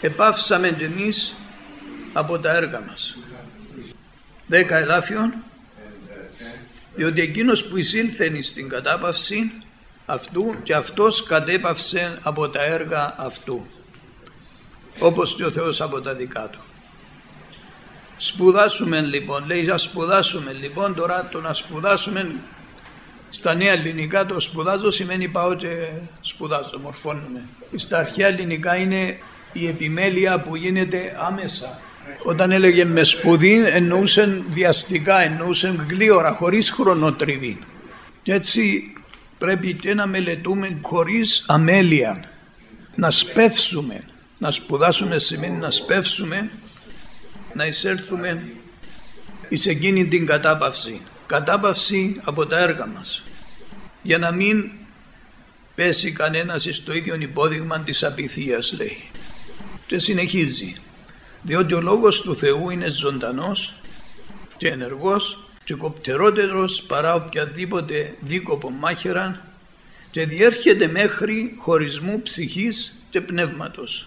επάφησαμε 0.01 0.71
και 0.71 0.85
εμείς 0.85 1.35
από 2.13 2.39
τα 2.39 2.51
έργα 2.51 2.81
μας. 2.81 3.17
Δέκα 4.47 4.77
εδάφιον, 4.79 5.35
διότι 6.95 7.21
εκείνος 7.21 7.65
που 7.65 7.77
εισήλθεν 7.77 8.45
στην 8.45 8.69
κατάπαυση 8.69 9.53
αυτού 10.07 10.57
και 10.63 10.75
αυτός 10.75 11.23
κατέπαυσε 11.23 12.19
από 12.23 12.49
τα 12.49 12.63
έργα 12.63 13.15
αυτού 13.19 13.67
όπως 14.99 15.35
και 15.35 15.45
ο 15.45 15.51
Θεός 15.51 15.81
από 15.81 16.01
τα 16.01 16.15
δικά 16.15 16.49
του. 16.49 16.59
Σπουδάσουμε 18.17 19.01
λοιπόν, 19.01 19.47
λέει 19.47 19.63
να 19.63 19.79
σπουδάσουμε 19.79 20.53
λοιπόν 20.53 20.95
τώρα 20.95 21.29
το 21.31 21.41
να 21.41 21.53
σπουδάσουμε 21.53 22.35
στα 23.35 23.55
νέα 23.55 23.73
ελληνικά 23.73 24.27
το 24.27 24.41
σπουδάζω 24.41 24.91
σημαίνει 24.91 25.29
πάω 25.29 25.55
και 25.55 25.89
σπουδάζω, 26.21 26.79
μορφώνουμε. 26.83 27.41
Στα 27.75 27.99
αρχαία 27.99 28.27
ελληνικά 28.27 28.77
είναι 28.77 29.19
η 29.53 29.67
επιμέλεια 29.67 30.41
που 30.41 30.57
γίνεται 30.57 31.17
άμεσα. 31.27 31.81
Όταν 32.23 32.51
έλεγε 32.51 32.85
με 32.85 33.03
σπουδή 33.05 33.67
εννοούσε 33.67 34.43
βιαστικά, 34.51 35.21
εννοούσε 35.21 35.85
γλίωρα, 35.89 36.33
χωρίς 36.33 36.71
χρονοτριβή. 36.71 37.59
Και 38.23 38.33
έτσι 38.33 38.93
πρέπει 39.39 39.75
και 39.75 39.95
να 39.95 40.07
μελετούμε 40.07 40.79
χωρίς 40.83 41.45
αμέλεια, 41.49 42.25
να 42.95 43.11
σπεύσουμε. 43.11 44.05
Να 44.39 44.51
σπουδάσουμε 44.51 45.19
σημαίνει 45.19 45.57
να 45.57 45.71
σπεύσουμε, 45.71 46.51
να 47.55 47.67
εισέλθουμε 47.67 48.43
εις 49.49 49.67
εκείνη 49.67 50.07
την 50.07 50.27
κατάπαυση. 50.27 51.01
Κατάπαυση 51.33 52.21
από 52.25 52.47
τα 52.47 52.59
έργα 52.59 52.87
μας. 52.87 53.23
Για 54.03 54.19
να 54.19 54.33
μην 54.33 54.71
πέσει 55.75 56.13
κανένας 56.13 56.69
στο 56.73 56.93
ίδιο 56.93 57.15
υπόδειγμα 57.15 57.79
της 57.79 58.05
απειθίας 58.05 58.75
λέει. 58.79 59.11
Και 59.87 59.99
συνεχίζει. 59.99 60.75
Διότι 61.43 61.75
ο 61.75 61.81
λόγος 61.81 62.21
του 62.21 62.37
Θεού 62.37 62.71
είναι 62.71 62.91
ζωντανός 62.91 63.75
και 64.57 64.69
ενεργός 64.69 65.39
και 65.65 65.75
κοπτερότερος 65.75 66.83
παρά 66.83 67.15
οποιαδήποτε 67.15 68.15
δίκοπο 68.21 68.71
μάχεραν 68.71 69.41
και 70.11 70.27
διέρχεται 70.27 70.87
μέχρι 70.87 71.55
χωρισμού 71.59 72.23
ψυχής 72.23 73.05
και 73.11 73.21
πνεύματος, 73.21 74.07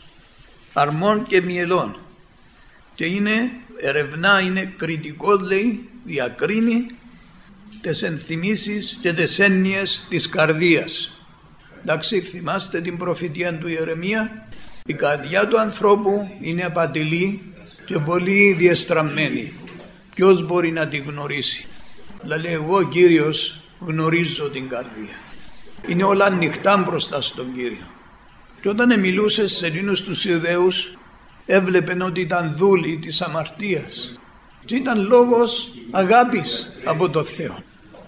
αρμών 0.74 1.26
και 1.26 1.42
μυελών 1.42 1.98
και 2.96 3.06
είναι, 3.06 3.52
ερευνά, 3.82 4.40
είναι 4.40 4.74
κριτικός 4.78 5.42
λέει, 5.42 5.90
διακρίνει 6.06 6.88
τις 7.90 8.04
ενθυμίσεις 8.04 8.98
και 9.02 9.14
τις 9.14 9.40
έννοιες 9.40 10.06
της 10.10 10.30
καρδίας. 10.30 11.12
Εντάξει, 11.82 12.22
θυμάστε 12.22 12.82
την 12.82 12.98
προφητεία 12.98 13.58
του 13.58 13.68
Ιερεμία, 13.68 14.48
η 14.86 14.94
καρδιά 14.94 15.48
του 15.48 15.60
ανθρώπου 15.60 16.30
είναι 16.42 16.64
απατηλή 16.64 17.54
και 17.86 18.00
πολύ 18.00 18.54
διεστραμμένη. 18.54 19.54
Ποιος 20.16 20.46
μπορεί 20.46 20.72
να 20.72 20.88
την 20.88 21.04
γνωρίσει; 21.08 21.66
Δηλαδή 22.22 22.48
εγώ 22.48 22.84
Κύριος 22.84 23.60
γνωρίζω 23.80 24.50
την 24.50 24.70
καρδία. 24.70 25.20
Είναι 25.88 26.04
όλα 26.04 26.26
ανοιχτά 26.26 26.78
μπροστά 26.78 27.22
στον 27.22 27.54
Κύριο. 27.56 27.88
Και 28.62 28.70
όταν 28.70 29.00
μιλούσε 29.00 29.48
σε 29.48 29.66
εκείνους 29.68 30.04
τους 30.04 30.26
ιδέους 30.26 30.98
έβλεπε 31.46 32.04
ότι 32.04 32.22
ήταν 32.22 32.54
δούλη 32.56 32.98
της 32.98 33.22
αμαρτίας 33.22 34.20
και 34.66 34.76
ήταν 34.76 35.08
λόγος 35.08 35.72
αγάπης 35.92 36.80
από 36.86 37.10
το 37.10 37.24
Θεό. 37.24 37.64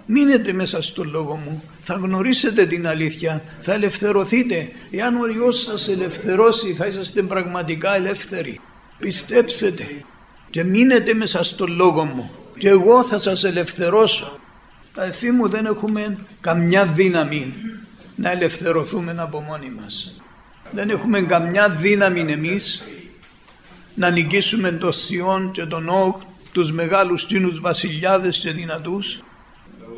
Μείνετε 0.10 0.54
μέσα 0.54 0.82
στο 0.82 1.04
λόγο 1.04 1.36
μου, 1.36 1.64
θα 1.84 1.94
γνωρίσετε 1.94 2.66
την 2.66 2.88
αλήθεια, 2.88 3.42
θα 3.62 3.74
ελευθερωθείτε. 3.74 4.72
Εάν 4.92 5.16
ο 5.16 5.28
Υιός 5.28 5.62
σας 5.62 5.88
ελευθερώσει 5.88 6.74
θα 6.74 6.86
είσαστε 6.86 7.22
πραγματικά 7.22 7.96
ελεύθεροι. 7.96 8.60
Πιστέψτε 9.00 9.74
και 10.50 10.64
μείνετε 10.64 11.14
μέσα 11.14 11.44
στο 11.44 11.68
λόγο 11.68 12.04
μου 12.06 12.32
και 12.58 12.70
εγώ 12.70 13.04
θα 13.04 13.18
σας 13.18 13.44
ελευθερώσω. 13.44 14.40
Τα 14.94 15.04
εφή 15.04 15.32
μου 15.32 15.50
δεν 15.50 15.66
έχουμε 15.66 16.18
καμιά 16.42 16.86
δύναμη 16.86 17.54
να 18.16 18.32
ελευθερωθούμε 18.32 19.16
από 19.18 19.40
μόνοι 19.40 19.72
μας. 19.82 20.22
Δεν 20.72 20.90
έχουμε 20.90 21.22
καμιά 21.22 21.70
δύναμη 21.70 22.32
εμείς 22.32 22.84
να 23.96 24.10
νικήσουμε 24.10 24.72
το 24.72 24.92
Σιών 24.92 25.52
και 25.52 25.66
τον 25.66 25.90
Όγ, 25.90 26.16
τους 26.52 26.72
μεγάλους 26.72 27.26
τσίνους 27.26 27.60
βασιλιάδες 27.60 28.38
και 28.38 28.52
δυνατούς, 28.52 29.22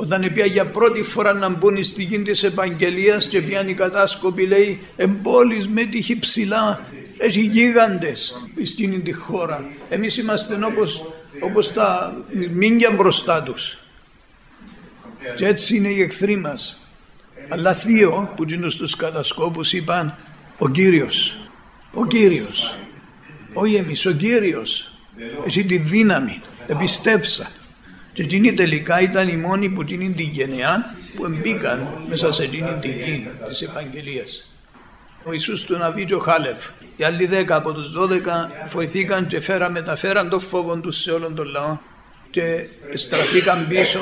όταν 0.02 0.24
είπε 0.24 0.46
για 0.46 0.66
πρώτη 0.66 1.04
φορά 1.04 1.34
να 1.34 1.50
μπουν 1.50 1.84
στη 1.84 2.04
γη 2.04 2.20
της 2.20 2.44
Επαγγελίας 2.44 3.28
και 3.28 3.42
πιάνει 3.42 3.74
κατάσκοπη 3.74 4.46
λέει 4.46 4.80
εμπόλεις 4.96 5.68
με 5.68 5.84
τύχη 5.84 6.20
ψηλά, 6.20 6.86
έχει 7.18 7.42
γίγαντες 7.42 8.36
στην 8.64 9.04
τη 9.04 9.12
χώρα. 9.12 9.64
Εμείς 9.90 10.18
είμαστε 10.18 10.66
όπως, 10.66 11.14
όπως 11.40 11.74
τα 11.74 12.18
μίνια 12.52 12.92
μπροστά 12.92 13.44
τους. 13.44 13.78
Και 15.36 15.46
έτσι 15.46 15.76
είναι 15.76 15.88
οι 15.88 16.02
εχθροί 16.02 16.36
μας. 16.36 16.82
Αλλά 17.50 17.74
θείο 17.74 18.34
που 18.36 18.44
γίνουν 18.44 18.70
στους 18.70 18.96
κατασκόπους 18.96 19.74
είπαν 19.74 20.16
ο 20.58 20.70
Κύριος, 20.70 21.38
ο 21.94 22.06
Κύριος 22.06 22.76
όχι 23.54 23.76
εμείς, 23.76 24.06
ο 24.06 24.12
Κύριος. 24.12 24.92
Εσύ 25.46 25.66
τη 25.66 25.78
δύναμη, 25.78 26.42
επιστέψα. 26.68 27.52
Και 28.14 28.22
εκείνη 28.22 28.54
τελικά 28.54 29.02
ήταν 29.02 29.28
οι 29.28 29.38
μόνοι 29.38 29.70
που 29.70 29.82
εκείνη 29.82 30.10
τη 30.10 30.24
γενεά 30.24 30.96
που 31.16 31.28
μπήκαν 31.42 31.88
μέσα 32.10 32.32
σε 32.32 32.44
εκείνη 32.44 32.72
τη 32.82 32.88
γη 32.88 33.28
της 33.48 33.62
Επαγγελίας. 33.62 34.48
Ο 35.24 35.32
Ιησούς 35.32 35.64
του 35.64 35.78
Ναβί 35.78 36.06
και 36.06 36.16
ο 36.16 36.20
Χάλευ. 36.20 36.58
Οι 36.98 37.04
άλλοι 37.04 37.26
δέκα 37.26 37.56
από 37.56 37.74
τους 37.74 37.92
δώδεκα 37.92 38.52
βοηθήκαν 38.70 39.28
και 39.28 39.40
φέρα, 39.40 39.70
μεταφέραν 39.70 40.30
το 40.30 40.40
φόβο 40.40 40.76
τους 40.76 40.98
σε 40.98 41.12
όλον 41.12 41.36
τον 41.36 41.48
λαό 41.48 41.78
και 42.30 42.66
στραφήκαν 42.94 43.68
πίσω 43.68 44.00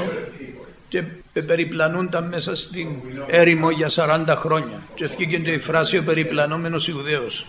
και 0.88 1.04
περιπλανούνταν 1.42 2.28
μέσα 2.28 2.56
στην 2.56 2.88
έρημο 3.28 3.72
για 3.72 3.90
40 3.90 4.34
χρόνια. 4.36 4.82
Και 4.96 5.04
ευκήκε 5.04 5.38
και 5.38 5.52
η 5.52 5.58
φράση 5.58 5.98
ο 5.98 6.04
περιπλανόμενος 6.04 6.88
Ιουδαίος 6.88 7.46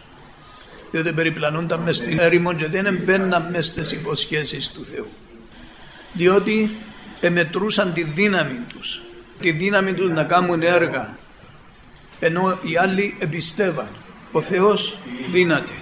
διότι 0.90 1.12
περιπλανούνταν 1.12 1.80
μες 1.80 1.96
στην 1.96 2.18
έρημο 2.18 2.54
και 2.54 2.66
δεν 2.66 2.98
μπαίναν 3.04 3.50
μες 3.50 3.66
στις 3.66 3.92
υποσχέσεις 3.92 4.68
του 4.68 4.84
Θεού. 4.84 5.06
Διότι 6.12 6.70
εμετρούσαν 7.20 7.92
τη 7.92 8.02
δύναμη 8.02 8.58
τους, 8.68 9.02
τη 9.40 9.50
δύναμη 9.50 9.92
τους 9.92 10.10
να 10.10 10.24
κάνουν 10.24 10.62
έργα, 10.62 11.18
ενώ 12.20 12.58
οι 12.62 12.76
άλλοι 12.76 13.16
εμπιστεύαν. 13.18 13.88
Ο 14.32 14.40
Θεός 14.40 14.98
δύναται. 15.30 15.72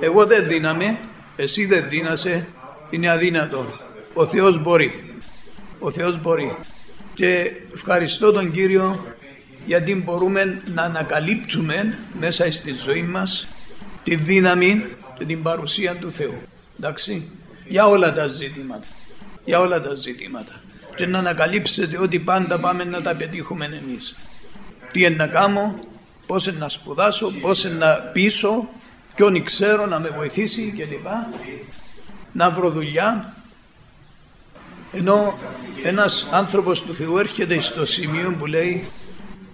Εγώ 0.00 0.26
δεν 0.26 0.48
δύναμαι, 0.48 0.98
εσύ 1.36 1.66
δεν 1.66 1.88
δύνασε, 1.88 2.46
είναι 2.90 3.10
αδύνατο. 3.10 3.66
Ο 4.14 4.26
Θεός 4.26 4.62
μπορεί. 4.62 5.14
Ο 5.78 5.90
Θεός 5.90 6.20
μπορεί. 6.20 6.56
Και 7.14 7.52
ευχαριστώ 7.74 8.32
τον 8.32 8.52
Κύριο 8.52 9.14
γιατί 9.66 9.94
μπορούμε 9.94 10.62
να 10.74 10.82
ανακαλύπτουμε 10.82 11.98
μέσα 12.20 12.50
στη 12.50 12.72
ζωή 12.72 13.02
μας 13.02 13.48
τη 14.02 14.14
δύναμη 14.14 14.84
και 15.18 15.24
την 15.24 15.42
παρουσία 15.42 15.96
του 15.96 16.12
Θεού. 16.12 16.34
Εντάξει, 16.78 17.28
για 17.68 17.86
όλα 17.86 18.12
τα 18.12 18.26
ζητήματα. 18.26 18.86
Για 19.44 19.60
όλα 19.60 19.82
τα 19.82 19.94
ζητήματα. 19.94 20.52
Και 20.96 21.06
να 21.06 21.18
ανακαλύψετε 21.18 21.98
ότι 21.98 22.18
πάντα 22.18 22.60
πάμε 22.60 22.84
να 22.84 23.02
τα 23.02 23.14
πετύχουμε 23.14 23.64
εμείς. 23.64 24.16
Τι 24.92 25.00
είναι 25.00 25.14
να 25.14 25.26
κάνω, 25.26 25.78
πώς 26.26 26.46
είναι 26.46 26.58
να 26.58 26.68
σπουδάσω, 26.68 27.32
πώς 27.40 27.64
είναι 27.64 27.74
να 27.74 27.92
πείσω, 27.94 28.68
ποιον 29.14 29.44
ξέρω 29.44 29.86
να 29.86 29.98
με 29.98 30.08
βοηθήσει 30.08 30.74
κλπ. 30.76 31.06
Να 32.32 32.50
βρω 32.50 32.70
δουλειά. 32.70 33.34
Ενώ 34.92 35.38
ένας 35.82 36.28
άνθρωπος 36.30 36.82
του 36.82 36.94
Θεού 36.94 37.18
έρχεται 37.18 37.60
στο 37.60 37.84
σημείο 37.84 38.34
που 38.38 38.46
λέει 38.46 38.88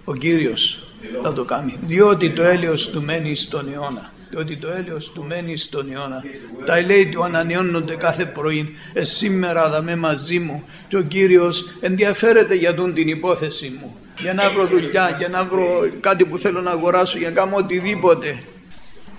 ο 0.05 0.15
Κύριος 0.15 0.87
θα 1.21 1.33
το 1.33 1.43
κάνει. 1.43 1.79
Διότι 1.81 2.29
το 2.29 2.43
έλεος 2.43 2.89
του 2.89 3.01
μένει 3.01 3.35
στον 3.35 3.73
αιώνα 3.73 4.11
ότι 4.37 4.57
το 4.57 4.67
έλεος 4.77 5.11
του 5.11 5.23
μένει 5.23 5.57
στον 5.57 5.91
αιώνα. 5.91 6.23
Τα 6.65 6.81
λέει 6.81 7.09
του 7.09 7.23
ανανεώνονται 7.23 7.95
κάθε 7.95 8.25
πρωί. 8.25 8.75
Ε, 8.93 9.03
σήμερα 9.03 9.69
δαμε 9.69 9.95
μαζί 9.95 10.39
μου 10.39 10.63
και 10.87 10.97
ο 10.97 11.01
Κύριος 11.01 11.73
ενδιαφέρεται 11.79 12.55
για 12.55 12.75
τον 12.75 12.93
την 12.93 13.07
υπόθεση 13.07 13.77
μου. 13.79 13.95
Για 14.21 14.33
να 14.33 14.49
βρω 14.49 14.65
δουλειά, 14.65 15.15
για 15.17 15.27
να 15.27 15.43
βρω 15.43 15.89
κάτι 15.99 16.25
που 16.25 16.37
θέλω 16.37 16.61
να 16.61 16.71
αγοράσω, 16.71 17.17
για 17.17 17.29
να 17.29 17.35
κάνω 17.35 17.55
οτιδήποτε. 17.55 18.37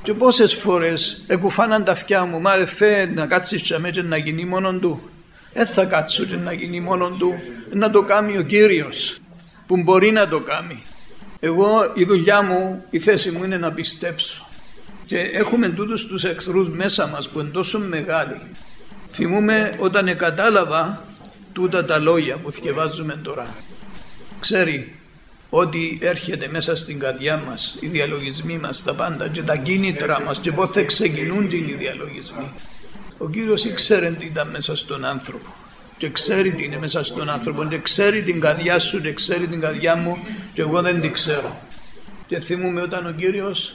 Και 0.03 0.15
πόσες 0.15 0.55
φορές 0.55 1.25
εκουφάναν 1.27 1.85
τα 1.85 1.93
αυτιά 1.93 2.25
μου, 2.25 2.41
μα 2.41 2.53
φε 2.53 3.07
να 3.15 3.27
κάτσεις 3.27 3.63
τσαμέ 3.63 3.91
και 3.91 4.03
να 4.03 4.17
γίνει 4.17 4.45
μόνο 4.45 4.73
του. 4.73 5.01
Δεν 5.53 5.67
θα 5.67 5.85
κάτσω 5.85 6.25
και 6.25 6.37
να 6.37 6.53
γίνει 6.53 6.81
μόνο 6.81 7.11
του, 7.19 7.35
να 7.73 7.91
το 7.91 8.03
κάνει 8.03 8.39
ο 8.39 8.43
Κύριος 8.43 9.21
που 9.67 9.83
μπορεί 9.83 10.11
να 10.11 10.29
το 10.29 10.41
κάνει. 10.41 10.83
Εγώ 11.41 11.91
η 11.95 12.05
δουλειά 12.05 12.43
μου, 12.43 12.85
η 12.91 12.99
θέση 12.99 13.31
μου 13.31 13.45
είναι 13.45 13.57
να 13.57 13.73
πιστέψω. 13.73 14.47
Και 15.13 15.19
έχουμε 15.19 15.69
τούτους 15.69 16.07
τους 16.07 16.25
εχθρούς 16.25 16.69
μέσα 16.69 17.07
μας 17.07 17.29
που 17.29 17.41
είναι 17.41 17.49
τόσο 17.49 17.79
μεγάλοι 17.79 18.41
Θυμούμε 19.11 19.77
όταν 19.79 20.17
κατάλαβα 20.17 21.05
τούτα 21.53 21.85
τα 21.85 21.99
λόγια 21.99 22.37
που 22.37 22.51
θυκευάζουμε 22.51 23.21
τώρα. 23.23 23.47
Ξέρει 24.41 24.95
ότι 25.51 25.99
έρχεται 26.03 26.49
μέσα 26.49 26.77
στην 26.77 26.99
καρδιά 26.99 27.43
μας, 27.47 27.77
οι 27.81 27.87
διαλογισμοί 27.87 28.59
μας, 28.59 28.83
τα 28.83 28.95
πάντα 28.95 29.29
και 29.29 29.43
τα 29.43 29.57
κίνητρα 29.57 30.21
μας 30.21 30.39
και 30.39 30.53
πώς 30.53 30.71
θα 30.71 30.83
ξεκινούν 30.83 31.51
οι 31.51 31.75
διαλογισμοί. 31.79 32.51
Ο 33.19 33.29
Κύριος 33.29 33.65
ήξερε 33.65 34.11
τι 34.11 34.27
ήταν 34.27 34.49
μέσα 34.49 34.77
στον 34.77 35.05
άνθρωπο 35.05 35.55
και 35.99 36.11
ξέρει 36.11 36.53
τι 36.53 36.65
είναι 36.65 36.79
μέσα 36.79 37.05
στον 37.05 37.31
άνθρωπο 37.31 37.65
και 37.65 37.79
ξέρει 37.79 38.23
την 38.23 38.41
καρδιά 38.41 38.79
σου 38.79 39.01
και 39.01 39.13
ξέρει 39.13 39.47
την 39.47 39.61
καρδιά 39.61 39.97
μου 39.97 40.17
και 40.55 40.61
εγώ 40.61 40.83
δεν 40.83 41.01
την 41.01 41.13
ξέρω. 41.13 41.61
Και 42.27 42.41
θυμούμε 42.41 42.81
όταν 42.81 43.07
ο 43.07 43.13
Κύριος 43.13 43.75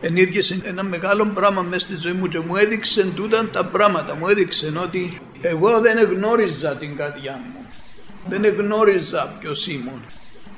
ενήργησε 0.00 0.60
ένα 0.64 0.82
μεγάλο 0.82 1.26
πράγμα 1.34 1.62
μέσα 1.62 1.86
στη 1.86 1.96
ζωή 1.96 2.12
μου 2.12 2.28
και 2.28 2.38
μου 2.38 2.56
έδειξε 2.56 3.12
τούτα 3.14 3.48
τα 3.52 3.64
πράγματα. 3.64 4.14
Μου 4.14 4.28
έδειξε 4.28 4.72
ότι 4.82 5.20
εγώ 5.40 5.80
δεν 5.80 5.98
εγνώριζα 5.98 6.76
την 6.76 6.96
καρδιά 6.96 7.40
μου. 7.52 7.66
Δεν 8.28 8.44
εγνώριζα 8.44 9.36
ποιος 9.40 9.66
ήμουν. 9.66 10.02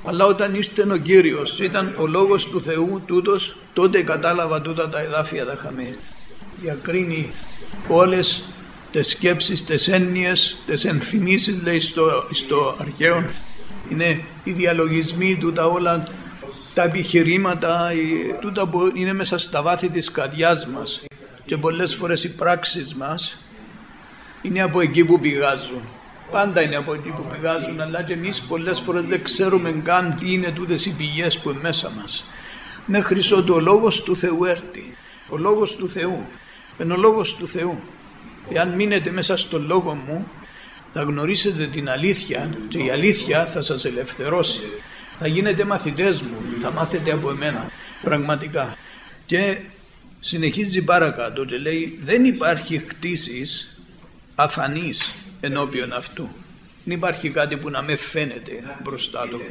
Αλλά 0.03 0.25
όταν 0.25 0.55
ήρθε 0.55 0.91
ο 0.91 0.97
Κύριος, 0.97 1.59
ήταν 1.59 1.95
ο 1.97 2.07
λόγος 2.07 2.47
του 2.47 2.61
Θεού 2.61 3.01
τούτος, 3.05 3.57
τότε 3.73 4.01
κατάλαβα 4.01 4.61
τούτα 4.61 4.89
τα 4.89 4.99
εδάφια 4.99 5.45
τα 5.45 5.55
χαμέ. 5.61 5.97
Διακρίνει 6.61 7.31
όλες 7.87 8.43
τις 8.91 9.07
σκέψεις, 9.07 9.65
τις 9.65 9.87
έννοιες, 9.87 10.57
τις 10.65 10.85
ενθυμίσεις 10.85 11.63
λέει 11.63 11.79
στο, 11.79 12.23
στο 12.31 12.75
αρχαίο. 12.79 13.25
Είναι 13.91 14.23
οι 14.43 14.51
διαλογισμοί 14.51 15.37
τούτα 15.37 15.65
όλα 15.65 16.07
τα 16.77 16.83
επιχειρήματα, 16.83 17.91
τούτα 18.39 18.67
που 18.67 18.91
είναι 18.95 19.13
μέσα 19.13 19.37
στα 19.37 19.61
βάθη 19.61 19.89
της 19.89 20.11
καρδιάς 20.11 20.67
μας 20.67 21.03
και 21.45 21.57
πολλές 21.57 21.95
φορές 21.95 22.23
οι 22.23 22.35
πράξεις 22.35 22.93
μας 22.93 23.37
είναι 24.41 24.61
από 24.61 24.81
εκεί 24.81 25.05
που 25.05 25.19
πηγάζουν. 25.19 25.81
Πάντα 26.31 26.61
είναι 26.61 26.75
από 26.75 26.93
εκεί 26.93 27.09
που 27.09 27.25
πηγάζουν, 27.31 27.81
αλλά 27.81 28.01
και 28.01 28.13
εμείς 28.13 28.41
πολλές 28.41 28.79
φορές 28.79 29.03
δεν 29.03 29.23
ξέρουμε 29.23 29.71
καν 29.83 30.15
τι 30.15 30.31
είναι 30.31 30.51
τούτες 30.51 30.85
οι 30.85 30.89
πηγές 30.89 31.39
που 31.39 31.49
είναι 31.49 31.59
μέσα 31.61 31.91
μας. 32.01 32.25
Μέχρι 32.85 33.33
ότου 33.33 33.53
ο 33.55 33.59
λόγος 33.59 34.03
του 34.03 34.15
Θεού 34.15 34.45
έρθει. 34.45 34.93
Ο 35.29 35.37
λόγος 35.37 35.75
του 35.75 35.89
Θεού. 35.89 36.25
Είναι 36.81 36.93
ο 36.93 36.97
λόγος 36.97 37.35
του 37.35 37.47
Θεού. 37.47 37.79
Εάν 38.49 38.69
μείνετε 38.69 39.11
μέσα 39.11 39.37
στο 39.37 39.59
λόγο 39.59 39.93
μου, 39.93 40.27
θα 40.93 41.01
γνωρίσετε 41.01 41.65
την 41.65 41.89
αλήθεια 41.89 42.57
και 42.67 42.77
η 42.77 42.89
αλήθεια 42.89 43.45
θα 43.45 43.61
σας 43.61 43.85
ελευθερώσει. 43.85 44.63
Θα 45.19 45.27
γίνετε 45.27 45.63
μαθητές 45.65 46.21
μου, 46.21 46.37
θα 46.61 46.71
μάθετε 46.71 47.11
από 47.11 47.29
εμένα, 47.29 47.69
πραγματικά. 48.01 48.77
Και 49.25 49.57
συνεχίζει 50.19 50.83
παρακάτω 50.83 51.45
και 51.45 51.57
λέει 51.57 51.99
δεν 52.03 52.25
υπάρχει 52.25 52.77
χτίσεις 52.87 53.79
αφανής 54.35 55.13
ενώπιον 55.39 55.93
αυτού. 55.93 56.29
Δεν 56.83 56.95
υπάρχει 56.95 57.29
κάτι 57.29 57.57
που 57.57 57.69
να 57.69 57.81
με 57.81 57.95
φαίνεται 57.95 58.51
μπροστά 58.83 59.27
του. 59.27 59.41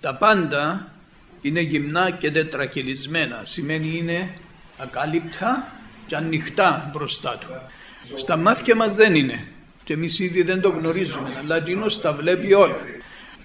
Τα 0.00 0.14
πάντα 0.14 0.90
είναι 1.42 1.60
γυμνά 1.60 2.10
και 2.10 2.30
τετρακυλισμένα. 2.30 3.40
Σημαίνει 3.44 3.96
είναι 3.96 4.30
ακάλυπτα 4.78 5.72
και 6.06 6.16
ανοιχτά 6.16 6.90
μπροστά 6.92 7.38
του. 7.40 7.46
Στα 8.16 8.36
μάτια 8.36 8.76
μας 8.76 8.94
δεν 8.94 9.14
είναι. 9.14 9.46
Και 9.84 9.92
εμείς 9.92 10.18
ήδη 10.18 10.42
δεν 10.42 10.60
το 10.60 10.68
γνωρίζουμε. 10.68 11.28
Αλλά 11.38 11.56
εκείνος 11.56 12.00
τα 12.00 12.12
βλέπει 12.12 12.52
όλα. 12.52 12.76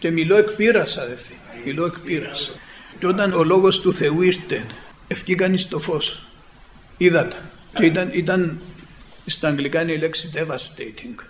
Και 0.02 0.12
μιλώ 0.12 0.38
εκ 0.38 0.52
πείρας 0.52 0.98
αδελφοί. 0.98 1.34
Μιλώ 1.66 1.86
εκ 1.86 2.00
πείρας. 2.00 2.52
Και 3.00 3.08
όταν 3.08 3.34
ο 3.34 3.44
λόγος 3.44 3.82
του 3.82 3.94
Θεού 3.94 4.22
ήρθε, 4.22 4.66
ευκήκαν 5.08 5.58
στο 5.58 5.80
φως. 5.80 6.26
Είδατε. 6.98 7.36
Και 7.74 7.86
ήταν, 7.86 8.10
ήταν 8.14 8.60
στα 9.26 9.48
αγγλικά 9.48 9.82
είναι 9.82 9.92
η 9.92 9.98
λέξη 9.98 10.30
devastating. 10.34 11.24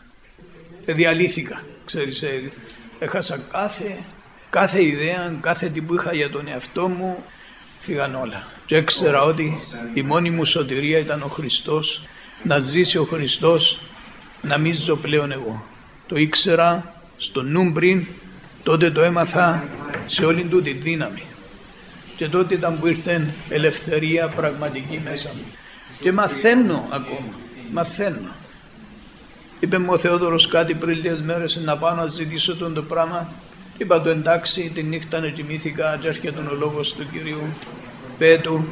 Ε, 0.85 0.93
διαλύθηκα. 0.93 1.63
Ξέρεις, 1.85 2.21
ε, 2.21 2.51
έχασα 2.99 3.37
κάθε, 3.51 3.97
κάθε 4.49 4.83
ιδέα, 4.83 5.37
κάθε 5.41 5.69
τι 5.69 5.81
που 5.81 5.93
είχα 5.93 6.13
για 6.13 6.29
τον 6.29 6.47
εαυτό 6.47 6.87
μου, 6.87 7.23
φύγαν 7.79 8.15
όλα. 8.15 8.47
Και 8.65 8.75
έξερα 8.75 9.21
ότι 9.21 9.57
η 9.93 10.01
μόνη 10.01 10.29
μου 10.29 10.45
σωτηρία 10.45 10.97
ήταν 10.97 11.21
ο 11.21 11.27
Χριστός, 11.27 12.03
να 12.43 12.59
ζήσει 12.59 12.97
ο 12.97 13.03
Χριστός, 13.03 13.81
να 14.41 14.57
μην 14.57 14.75
ζω 14.75 14.95
πλέον 14.95 15.31
εγώ. 15.31 15.65
Το 16.07 16.15
ήξερα 16.15 16.95
στο 17.17 17.41
νου 17.41 17.71
πριν, 17.71 18.07
τότε 18.63 18.91
το 18.91 19.01
έμαθα 19.01 19.63
σε 20.05 20.25
όλη 20.25 20.43
του 20.43 20.61
τη 20.61 20.71
δύναμη. 20.71 21.23
Και 22.15 22.27
τότε 22.27 22.53
ήταν 22.53 22.79
που 22.79 22.87
ήρθε 22.87 23.27
ελευθερία 23.49 24.27
πραγματική 24.27 25.01
μέσα 25.03 25.29
μου. 25.35 25.43
Και 25.99 26.11
μαθαίνω 26.11 26.87
ακόμα 26.91 27.33
μαθαίνω. 27.71 28.35
Είπε 29.59 29.77
μου 29.77 29.89
ο 29.91 29.97
Θεόδωρος 29.97 30.47
κάτι 30.47 30.73
πριν 30.73 30.95
λίγες 30.95 31.19
μέρες 31.19 31.55
να 31.55 31.77
πάω 31.77 31.95
να 31.95 32.07
ζητήσω 32.07 32.55
τον 32.55 32.73
το 32.73 32.83
πράγμα. 32.83 33.33
Είπα 33.77 34.01
του 34.01 34.09
εντάξει 34.09 34.71
τη 34.73 34.83
νύχτα 34.83 35.19
να 35.19 35.27
κοιμήθηκα 35.27 35.97
και 36.01 36.07
έρχεται 36.07 36.39
ο 36.39 36.55
λόγος 36.59 36.93
του 36.93 37.07
Κυρίου. 37.11 37.41
Πέτου 38.17 38.65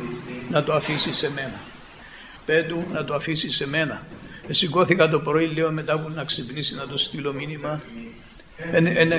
να 0.49 0.63
το 0.63 0.73
αφήσεις 0.73 1.17
σε 1.17 1.31
μένα. 1.35 1.59
Πέτου 2.45 2.83
να 2.93 3.05
το 3.05 3.13
αφήσεις 3.13 3.55
σε 3.55 3.67
μένα. 3.67 4.01
Ε, 4.47 4.53
σηκώθηκα 4.53 5.09
το 5.09 5.19
πρωί 5.19 5.47
λέω 5.47 5.71
μετά 5.71 5.99
που 5.99 6.11
να 6.15 6.23
ξυπνήσει 6.23 6.75
να 6.75 6.87
το 6.87 6.97
στείλω 6.97 7.33
μήνυμα. 7.33 7.81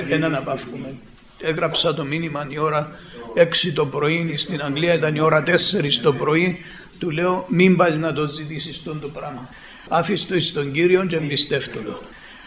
Ένα 0.09 0.27
να 0.27 0.41
πάυκουμε. 0.41 0.93
Έγραψα 1.39 1.93
το 1.93 2.03
μήνυμα 2.03 2.47
η 2.49 2.57
ώρα 2.57 2.99
6 3.35 3.73
το 3.73 3.85
πρωί, 3.85 4.35
στην 4.35 4.61
Αγγλία 4.61 4.93
ήταν 4.93 5.15
η 5.15 5.19
ώρα 5.19 5.43
4 5.47 5.53
το 6.01 6.13
πρωί. 6.13 6.57
Του 6.99 7.09
λέω 7.09 7.45
μην 7.49 7.75
πας 7.75 7.97
να 7.97 8.13
το 8.13 8.25
ζητήσεις 8.25 8.83
τον 8.83 8.99
το 8.99 9.07
πράγμα 9.07 9.49
άφησε 9.91 10.25
το 10.25 10.39
στον 10.39 10.71
Κύριο 10.71 11.05
και 11.05 11.15
εμπιστεύτο 11.15 11.79
το. 11.79 12.01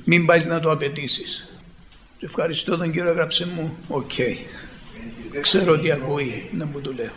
Μην 0.04 0.26
πάει 0.26 0.44
να 0.44 0.60
το 0.60 0.70
απαιτήσεις. 0.70 1.48
Ευχαριστώ 2.20 2.76
τον 2.76 2.90
Κύριο, 2.90 3.10
έγραψε 3.10 3.46
μου, 3.46 3.76
OK. 3.88 4.10
Okay. 4.16 4.36
Ξέρω 5.40 5.72
ότι 5.72 5.90
ακούει 5.90 6.48
να 6.52 6.66
μου 6.66 6.80
το 6.80 6.92
λέω. 6.92 7.10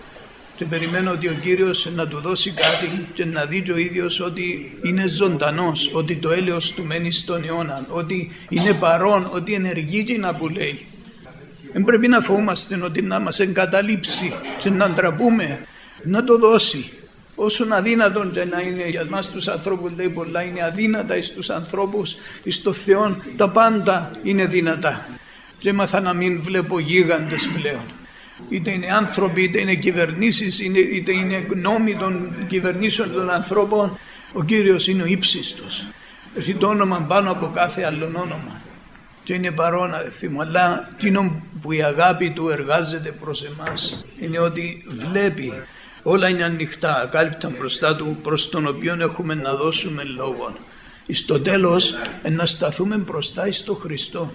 Και 0.58 0.66
περιμένω 0.66 1.12
ότι 1.12 1.28
ο 1.28 1.34
Κύριος 1.42 1.90
να 1.96 2.08
του 2.08 2.20
δώσει 2.20 2.52
κάτι 2.52 3.08
και 3.14 3.26
να 3.26 3.46
δει 3.46 3.62
και 3.62 3.72
ο 3.72 3.78
ίδιος 3.78 4.20
ότι 4.20 4.78
είναι 4.84 5.08
ζωντανός, 5.08 5.92
ότι 5.94 6.16
το 6.16 6.32
έλεος 6.32 6.72
του 6.72 6.86
μένει 6.86 7.12
στον 7.12 7.44
αιώνα, 7.44 7.86
ότι 7.90 8.32
είναι 8.50 8.74
παρόν, 8.74 9.30
ότι 9.34 9.54
ενεργεί 9.54 10.04
και 10.04 10.18
να 10.18 10.36
που 10.36 10.48
λέει. 10.50 10.86
Δεν 11.74 11.84
πρέπει 11.84 12.08
να 12.08 12.22
φοβούμαστε 12.22 12.80
ότι 12.84 13.02
να 13.02 13.20
μας 13.20 13.40
εγκαταλείψει 13.40 14.34
και 14.60 14.70
να 14.70 14.90
ντραπούμε, 14.90 15.60
να 16.04 16.24
το 16.24 16.38
δώσει. 16.38 16.90
Όσον 17.36 17.74
αδύνατον 17.74 18.32
και 18.32 18.46
να 18.46 18.62
είναι 18.62 18.88
για 18.88 19.06
μας 19.10 19.30
τους 19.32 19.48
ανθρώπους 19.48 19.96
λέει 19.98 20.10
πολλά 20.10 20.42
είναι 20.42 20.64
αδύνατα 20.64 21.18
εις 21.18 21.34
τους 21.34 21.50
ανθρώπους 21.50 22.16
εις 22.44 22.62
το 22.62 22.74
Θεό 22.74 23.16
τα 23.36 23.50
πάντα 23.50 24.12
είναι 24.24 24.46
δυνατά. 24.46 25.08
Και 25.60 25.70
έμαθα 25.70 26.00
να 26.00 26.14
μην 26.14 26.42
βλέπω 26.42 26.80
γίγαντες 26.80 27.50
πλέον 27.54 27.97
είτε 28.50 28.72
είναι 28.72 28.94
άνθρωποι 28.94 29.42
είτε 29.42 29.60
είναι 29.60 29.76
κυβερνήσεις 29.76 30.60
είτε 30.60 31.12
είναι 31.12 31.46
γνώμη 31.50 31.96
των 31.96 32.34
κυβερνήσεων 32.48 33.12
των 33.12 33.30
ανθρώπων 33.30 33.98
ο 34.34 34.44
Κύριος 34.44 34.88
είναι 34.88 35.04
ο 35.04 35.06
ύψιστος. 35.06 35.88
Έχει 36.38 36.54
το 36.54 36.68
όνομα 36.68 37.06
πάνω 37.08 37.32
από 37.32 37.52
κάθε 37.54 37.84
άλλον 37.84 38.16
όνομα. 38.16 38.62
Και 39.24 39.34
είναι 39.34 39.52
παρόν 39.52 39.94
αδελφοί 39.94 40.28
μου 40.28 40.42
αλλά 40.42 40.90
εκείνο 40.96 41.42
που 41.62 41.72
η 41.72 41.84
αγάπη 41.84 42.30
του 42.30 42.50
εργάζεται 42.50 43.12
προς 43.12 43.44
εμάς 43.44 44.06
είναι 44.20 44.40
ότι 44.40 44.86
βλέπει 45.10 45.54
Όλα 46.10 46.30
είναι 46.30 46.44
ανοιχτά, 46.44 47.02
ακάλυπτα 47.02 47.50
μπροστά 47.58 47.96
του, 47.96 48.18
προς 48.24 48.50
τον 48.50 48.68
οποίο 48.68 48.98
έχουμε 49.00 49.34
να 49.34 49.56
δώσουμε 49.56 50.04
λόγο. 50.04 50.54
Στο 51.10 51.40
τέλος, 51.40 51.94
να 52.30 52.46
σταθούμε 52.46 52.98
μπροστά 52.98 53.52
στο 53.52 53.74
Χριστό 53.74 54.32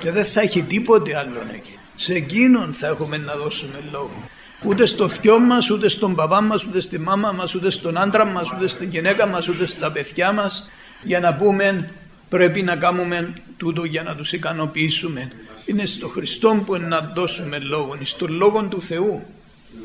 και 0.00 0.10
δεν 0.10 0.24
θα 0.24 0.40
έχει 0.40 0.62
τίποτε 0.62 1.16
άλλο 1.16 1.40
εκεί. 1.54 1.78
Σε 1.94 2.14
εκείνον 2.14 2.72
θα 2.72 2.86
έχουμε 2.86 3.16
να 3.16 3.34
δώσουμε 3.34 3.78
λόγο. 3.92 4.28
Ούτε 4.64 4.86
στο 4.86 5.08
θειό 5.08 5.38
μας, 5.38 5.70
ούτε 5.70 5.88
στον 5.88 6.14
παπά 6.14 6.40
μας, 6.40 6.64
ούτε 6.64 6.80
στη 6.80 6.98
μάμα 6.98 7.32
μας, 7.32 7.54
ούτε 7.54 7.70
στον 7.70 7.98
άντρα 7.98 8.24
μας, 8.24 8.52
ούτε 8.52 8.66
στην 8.66 8.88
γυναίκα 8.88 9.26
μας, 9.26 9.48
ούτε 9.48 9.66
στα 9.66 9.92
παιδιά 9.92 10.32
μας, 10.32 10.70
για 11.02 11.20
να 11.20 11.34
πούμε 11.34 11.90
πρέπει 12.28 12.62
να 12.62 12.76
κάνουμε 12.76 13.32
τούτο 13.56 13.84
για 13.84 14.02
να 14.02 14.14
τους 14.14 14.32
ικανοποιήσουμε. 14.32 15.32
Είναι 15.64 15.86
στο 15.86 16.08
Χριστό 16.08 16.62
που 16.66 16.76
να 16.76 17.00
δώσουμε 17.00 17.58
λόγο, 17.58 17.94
είναι 17.94 18.04
στο 18.04 18.26
λόγο 18.28 18.62
του 18.62 18.82
Θεού 18.82 19.22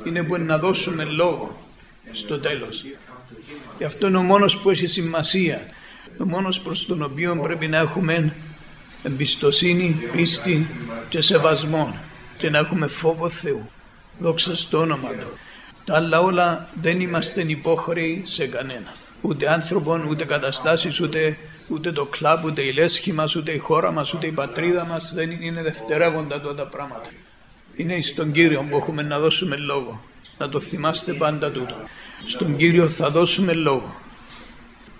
είναι 0.03 0.23
που 0.23 0.37
να 0.37 0.57
δώσουμε 0.57 1.03
λόγο 1.03 1.57
στο 2.11 2.39
τέλος. 2.39 2.85
Γι' 3.77 3.83
αυτό 3.83 4.07
είναι 4.07 4.17
ο 4.17 4.21
μόνος 4.21 4.57
που 4.57 4.69
έχει 4.69 4.87
σημασία. 4.87 5.61
Ο 6.17 6.25
μόνος 6.25 6.59
προς 6.59 6.85
τον 6.85 7.03
οποίο 7.03 7.39
πρέπει 7.43 7.67
να 7.67 7.77
έχουμε 7.77 8.33
εμπιστοσύνη, 9.05 10.01
πίστη 10.11 10.67
και 11.09 11.21
σεβασμό 11.21 11.97
και 12.37 12.49
να 12.49 12.57
έχουμε 12.57 12.87
φόβο 12.87 13.29
Θεού. 13.29 13.69
Δόξα 14.19 14.55
στο 14.55 14.79
όνομα 14.79 15.09
Του. 15.09 15.27
Τα 15.85 15.95
άλλα 15.95 16.21
όλα 16.21 16.69
δεν 16.81 17.01
είμαστε 17.01 17.43
υπόχρεοι 17.47 18.21
σε 18.25 18.47
κανένα. 18.47 18.93
Ούτε 19.21 19.51
άνθρωπον, 19.51 20.07
ούτε 20.09 20.25
καταστάσεις, 20.25 20.99
ούτε, 20.99 21.37
ούτε 21.67 21.91
το 21.91 22.05
κλαμπ, 22.05 22.45
ούτε 22.45 22.61
η 22.61 22.73
λέσχη 22.73 23.13
μας, 23.13 23.35
ούτε 23.35 23.51
η 23.51 23.57
χώρα 23.57 23.91
μας, 23.91 24.13
ούτε 24.13 24.27
η 24.27 24.31
πατρίδα 24.31 24.85
μας. 24.85 25.13
Δεν 25.13 25.31
είναι 25.31 25.61
δευτερεύοντα 25.61 26.41
τότε 26.41 26.55
τα 26.55 26.67
πράγματα. 26.67 27.09
Είναι 27.75 28.01
στον 28.01 28.31
Κύριο 28.31 28.65
που 28.69 28.77
έχουμε 28.77 29.01
να 29.01 29.19
δώσουμε 29.19 29.55
λόγο. 29.55 30.03
Να 30.37 30.49
το 30.49 30.59
θυμάστε 30.59 31.13
πάντα 31.13 31.51
τούτο. 31.51 31.75
Στον 32.25 32.57
Κύριο 32.57 32.89
θα 32.89 33.09
δώσουμε 33.09 33.53
λόγο. 33.53 33.95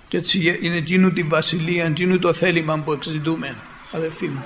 Και 0.08 0.18
έτσι 0.18 0.60
είναι 0.62 0.76
εκείνου 0.76 1.14
τη 1.14 1.24
βασιλεία, 1.24 1.86
εκείνου 1.86 2.20
το 2.20 2.34
θέλημα 2.34 2.78
που 2.78 2.92
εξητούμε, 2.92 3.56
αδελφοί 3.96 4.28
μου. 4.28 4.44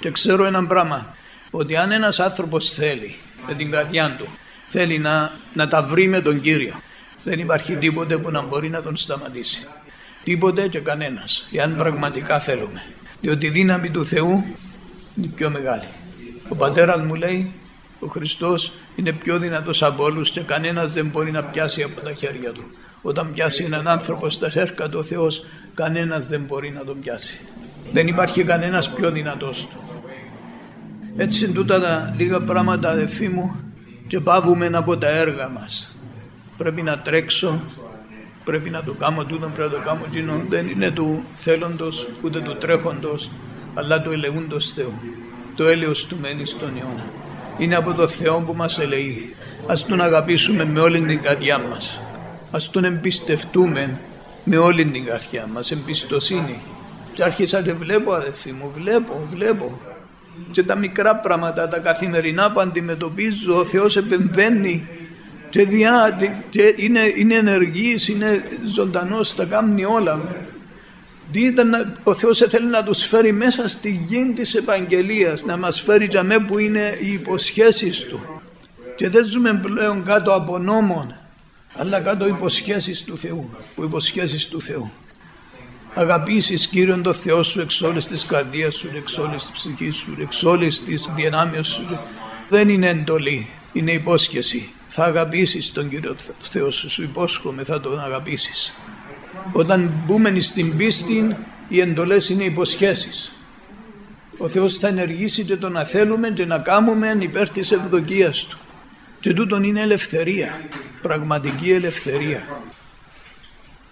Και 0.00 0.10
ξέρω 0.10 0.44
ένα 0.44 0.66
πράγμα, 0.66 1.16
ότι 1.50 1.76
αν 1.76 1.92
ένας 1.92 2.20
άνθρωπος 2.20 2.70
θέλει 2.70 3.16
με 3.46 3.54
την 3.54 3.70
καρδιά 3.70 4.14
του, 4.18 4.28
θέλει 4.68 4.98
να, 4.98 5.32
να 5.54 5.68
τα 5.68 5.82
βρει 5.82 6.08
με 6.08 6.20
τον 6.20 6.40
Κύριο, 6.40 6.80
δεν 7.24 7.38
υπάρχει 7.38 7.76
τίποτε 7.76 8.16
που 8.16 8.30
να 8.30 8.42
μπορεί 8.42 8.68
να 8.68 8.82
τον 8.82 8.96
σταματήσει. 8.96 9.66
Τίποτε 10.24 10.68
και 10.68 10.78
κανένας, 10.78 11.48
εάν 11.52 11.76
πραγματικά 11.76 12.40
θέλουμε. 12.40 12.82
Διότι 13.20 13.46
η 13.46 13.50
δύναμη 13.50 13.90
του 13.90 14.06
Θεού 14.06 14.44
είναι 15.16 15.26
πιο 15.34 15.50
μεγάλη. 15.50 15.88
Ο 16.48 16.54
πατέρας 16.54 17.00
μου 17.00 17.14
λέει, 17.14 17.52
ο 18.00 18.06
Χριστός 18.06 18.72
είναι 18.96 19.12
πιο 19.12 19.38
δυνατός 19.38 19.82
από 19.82 20.04
όλους 20.04 20.30
και 20.30 20.40
κανένας 20.40 20.92
δεν 20.92 21.06
μπορεί 21.06 21.30
να 21.30 21.42
πιάσει 21.42 21.82
από 21.82 22.00
τα 22.00 22.12
χέρια 22.12 22.52
του. 22.52 22.62
Όταν 23.02 23.32
πιάσει 23.32 23.64
έναν 23.64 23.88
άνθρωπο 23.88 24.30
στα 24.30 24.50
χέρια 24.50 24.88
του 24.88 24.98
ο 24.98 25.02
Θεός, 25.02 25.44
κανένας 25.74 26.26
δεν 26.26 26.40
μπορεί 26.40 26.70
να 26.70 26.84
τον 26.84 27.00
πιάσει. 27.00 27.40
Δεν 27.90 28.06
υπάρχει 28.06 28.44
κανένας 28.44 28.90
πιο 28.92 29.10
δυνατός 29.10 29.66
του. 29.66 29.76
Έτσι 31.16 31.44
είναι 31.44 31.54
τούτα 31.54 31.80
τα 31.80 32.14
λίγα 32.16 32.40
πράγματα 32.40 32.90
αδελφοί 32.90 33.28
μου 33.28 33.56
και 34.06 34.20
πάβουμε 34.20 34.70
από 34.72 34.96
τα 34.96 35.08
έργα 35.08 35.48
μας. 35.48 35.96
Πρέπει 36.56 36.82
να 36.82 36.98
τρέξω, 36.98 37.60
πρέπει 38.44 38.70
να 38.70 38.82
το 38.82 38.92
κάνω 38.92 39.24
τούτο, 39.24 39.50
πρέπει 39.54 39.72
να 39.72 39.78
το 39.78 39.84
κάνω 39.84 40.00
εκείνο. 40.06 40.34
Δεν 40.48 40.68
είναι 40.68 40.90
του 40.90 41.24
θέλοντος 41.34 42.08
ούτε 42.22 42.40
του 42.40 42.56
τρέχοντος, 42.56 43.30
αλλά 43.74 44.02
του 44.02 44.10
ελεούντος 44.10 44.72
Θεού. 44.72 44.92
Το 45.56 45.64
έλεος 45.64 46.06
του 46.06 46.16
μένει 46.20 46.46
στον 46.46 46.68
αιώνα. 46.76 47.04
Είναι 47.58 47.74
από 47.74 47.94
το 47.94 48.08
Θεό 48.08 48.38
που 48.38 48.54
μας 48.54 48.78
ελεεί. 48.78 49.36
Ας 49.66 49.86
τον 49.86 50.00
αγαπήσουμε 50.00 50.64
με 50.64 50.80
όλη 50.80 51.00
την 51.00 51.22
καρδιά 51.22 51.58
μας. 51.58 52.00
Ας 52.50 52.70
τον 52.70 52.84
εμπιστευτούμε 52.84 53.98
με 54.44 54.56
όλη 54.56 54.84
την 54.84 55.04
καρδιά 55.04 55.48
μας, 55.52 55.70
εμπιστοσύνη. 55.70 56.60
Και 57.14 57.22
άρχισα 57.22 57.62
και 57.62 57.72
βλέπω 57.72 58.12
αδελφοί 58.12 58.52
μου, 58.52 58.70
βλέπω, 58.74 59.26
βλέπω. 59.34 59.80
Και 60.50 60.62
τα 60.62 60.74
μικρά 60.74 61.16
πράγματα, 61.16 61.68
τα 61.68 61.78
καθημερινά 61.78 62.52
που 62.52 62.60
αντιμετωπίζω, 62.60 63.58
ο 63.58 63.64
Θεός 63.64 63.96
επεμβαίνει 63.96 64.88
και, 65.50 65.64
διά, 65.64 66.18
και 66.50 66.74
είναι, 66.76 67.12
είναι 67.16 67.34
ενεργής, 67.34 68.08
είναι 68.08 68.42
ζωντανός, 68.74 69.34
τα 69.34 69.44
κάνει 69.44 69.84
όλα. 69.84 70.20
Δείτε, 71.30 71.62
ο 72.02 72.14
Θεός 72.14 72.38
θέλει 72.38 72.66
να 72.66 72.82
τους 72.82 73.04
φέρει 73.04 73.32
μέσα 73.32 73.68
στη 73.68 73.90
γη 74.06 74.32
της 74.36 74.54
επαγγελίας, 74.54 75.44
να 75.44 75.56
μας 75.56 75.80
φέρει 75.80 76.06
για 76.10 76.22
μέ 76.22 76.38
που 76.38 76.58
είναι 76.58 76.98
οι 77.00 77.12
υποσχέσεις 77.12 78.04
Του. 78.04 78.42
Και 78.96 79.08
δεν 79.08 79.24
ζούμε 79.24 79.60
πλέον 79.62 80.04
κάτω 80.04 80.32
από 80.32 80.58
νόμον, 80.58 81.16
αλλά 81.76 82.00
κάτω 82.00 82.26
υποσχέσεις 82.26 83.04
του 83.04 83.18
Θεού, 83.18 83.50
που 83.74 83.82
υποσχέσεις 83.82 84.48
του 84.48 84.62
Θεού. 84.62 84.90
Αγαπήσεις 85.94 86.66
Κύριον 86.66 87.02
το 87.02 87.12
Θεό 87.12 87.42
σου 87.42 87.60
εξ 87.60 87.82
όλης 87.82 88.06
της 88.06 88.26
καρδίας 88.26 88.74
σου, 88.74 88.90
εξ 88.94 89.18
όλης 89.18 89.42
της 89.42 89.50
ψυχής 89.50 89.96
σου, 89.96 90.16
εξ 90.18 90.42
όλης 90.42 90.82
της 90.82 91.08
δυνάμεως 91.14 91.68
σου. 91.68 91.98
Δεν 92.48 92.68
είναι 92.68 92.88
εντολή, 92.88 93.48
είναι 93.72 93.92
υπόσχεση. 93.92 94.70
Θα 94.88 95.04
αγαπήσεις 95.04 95.72
τον 95.72 95.88
Κύριο 95.88 96.16
Θεό 96.40 96.70
σου, 96.70 96.90
σου 96.90 97.02
υπόσχομαι 97.02 97.64
θα 97.64 97.80
τον 97.80 98.00
αγαπήσεις. 98.00 98.74
Όταν 99.52 99.92
μπούμε 100.06 100.40
στην 100.40 100.76
πίστη, 100.76 101.36
οι 101.68 101.80
εντολές 101.80 102.28
είναι 102.28 102.44
υποσχέσεις. 102.44 103.32
Ο 104.38 104.48
Θεός 104.48 104.76
θα 104.76 104.88
ενεργήσει 104.88 105.44
και 105.44 105.56
το 105.56 105.68
να 105.68 105.84
θέλουμε 105.84 106.30
και 106.30 106.44
να 106.44 106.58
κάνουμε 106.58 107.16
υπέρ 107.18 107.48
της 107.48 107.72
ευδοκίας 107.72 108.46
Του. 108.46 108.58
Και 109.20 109.32
τούτον 109.32 109.62
είναι 109.62 109.80
ελευθερία, 109.80 110.60
πραγματική 111.02 111.70
ελευθερία. 111.70 112.42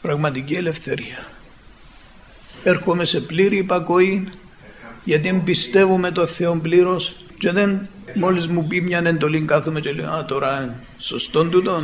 Πραγματική 0.01 0.55
ελευθερία. 0.55 1.29
Έρχομαι 2.63 3.05
σε 3.05 3.21
πλήρη 3.21 3.57
υπακοή 3.57 4.29
γιατί 5.05 5.29
εμπιστεύομαι 5.29 6.11
το 6.11 6.27
Θεό 6.27 6.59
πλήρως 6.63 7.15
και 7.39 7.51
δεν 7.51 7.89
μόλις 8.15 8.47
μου 8.47 8.67
πει 8.67 8.81
μια 8.81 9.03
εντολή 9.05 9.41
κάθομαι 9.41 9.81
και 9.81 9.93
λέω 9.93 10.11
«Α, 10.11 10.25
τώρα 10.25 10.75
σωστό 10.99 11.45
τούτο, 11.45 11.83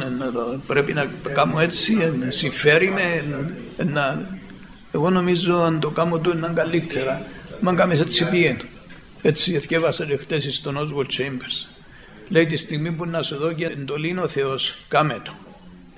πρέπει 0.66 0.92
να 0.92 1.10
κάνω 1.32 1.60
έτσι, 1.60 1.96
συμφέρει 2.28 2.90
με, 2.90 3.24
να... 3.84 4.30
Εγώ 4.92 5.10
νομίζω 5.10 5.54
αν 5.54 5.80
το 5.80 5.90
κάνω 5.90 6.18
το 6.18 6.30
είναι 6.30 6.50
καλύτερα, 6.54 7.22
μα 7.60 7.74
κάνεις 7.74 8.00
έτσι 8.00 8.28
πιέν. 8.28 8.56
Έτσι 9.22 9.54
εθιέβασα 9.54 10.04
και 10.04 10.16
χτες 10.16 10.54
στον 10.54 10.76
Oswald 10.78 11.20
Chambers. 11.20 11.68
Λέει 12.28 12.46
τη 12.46 12.56
στιγμή 12.56 12.92
που 12.92 13.06
να 13.06 13.22
σου 13.22 13.36
δω 13.36 13.52
και 13.52 13.64
εντολή 13.64 14.18
ο 14.18 14.28
Θεός, 14.28 14.78
κάμε 14.88 15.20
το. 15.24 15.32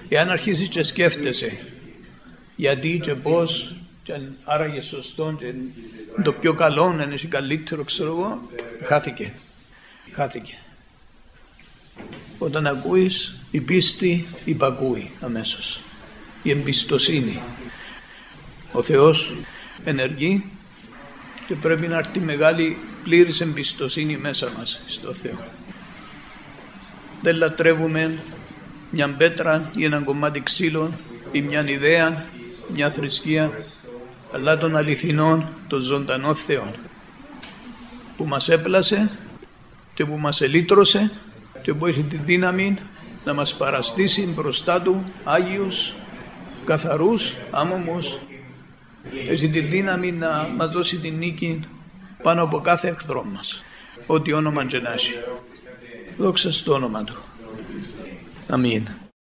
Εάν 0.08 0.30
αρχίσεις 0.30 0.68
και 0.68 0.82
σκέφτεσαι 0.82 1.58
γιατί 2.56 3.00
και 3.02 3.14
πώς 3.14 3.74
και 4.08 4.14
αν 4.14 4.36
άραγε 4.44 4.80
σωστό 4.80 5.36
και 5.38 5.54
το 6.22 6.32
πιο 6.32 6.54
καλό, 6.54 6.82
αν 6.82 7.00
είναι 7.00 7.16
καλύτερο 7.28 7.84
ξέρω 7.84 8.08
εγώ, 8.08 8.50
χάθηκε. 8.84 9.32
Χάθηκε. 10.12 10.54
Όταν 12.38 12.66
ακούεις 12.66 13.34
η 13.50 13.60
πίστη 13.60 14.26
υπακούει 14.44 15.10
αμέσως. 15.20 15.80
Η 16.42 16.50
εμπιστοσύνη. 16.50 17.40
Ο 18.72 18.82
Θεός 18.82 19.34
ενεργεί 19.84 20.44
και 21.46 21.54
πρέπει 21.54 21.86
να 21.86 21.98
έρθει 21.98 22.18
μεγάλη 22.18 22.78
πλήρης 23.02 23.40
εμπιστοσύνη 23.40 24.16
μέσα 24.16 24.52
μας 24.56 24.80
στο 24.86 25.14
Θεό. 25.14 25.44
Δεν 27.22 27.36
λατρεύουμε 27.36 28.18
μια 28.90 29.08
πέτρα 29.08 29.70
ή 29.76 29.84
ένα 29.84 30.00
κομμάτι 30.00 30.40
ξύλο 30.40 30.92
ή 31.32 31.40
μια 31.42 31.68
ιδέα, 31.68 32.24
μια 32.74 32.90
θρησκεία, 32.90 33.52
αλλά 34.32 34.58
τον 34.58 34.76
αληθινό, 34.76 35.48
τον 35.68 35.80
ζωντανό 35.80 36.34
Θεό 36.34 36.70
που 38.16 38.24
μας 38.24 38.48
έπλασε 38.48 39.10
και 39.94 40.04
που 40.04 40.16
μας 40.16 40.40
ελύτρωσε 40.40 41.10
και 41.62 41.74
που 41.74 41.86
έχει 41.86 42.02
τη 42.02 42.16
δύναμη 42.16 42.78
να 43.24 43.34
μας 43.34 43.54
παραστήσει 43.54 44.26
μπροστά 44.26 44.82
Του 44.82 45.04
Άγιους, 45.24 45.92
καθαρούς, 46.64 47.34
άμωμους. 47.50 48.18
Έχει 49.28 49.48
τη 49.48 49.60
δύναμη 49.60 50.12
να 50.12 50.48
μας 50.56 50.72
δώσει 50.72 50.96
την 50.96 51.14
νίκη 51.14 51.60
πάνω 52.22 52.42
από 52.42 52.60
κάθε 52.60 52.88
εχθρό 52.88 53.24
μας. 53.24 53.62
Ό,τι 54.06 54.32
όνομα 54.32 54.64
και 54.64 54.78
να 54.78 54.92
έχει. 54.92 55.14
Δόξα 56.18 56.52
στο 56.52 56.72
όνομα 56.72 57.04
Του. 57.04 57.16
Αμήν. 58.48 58.88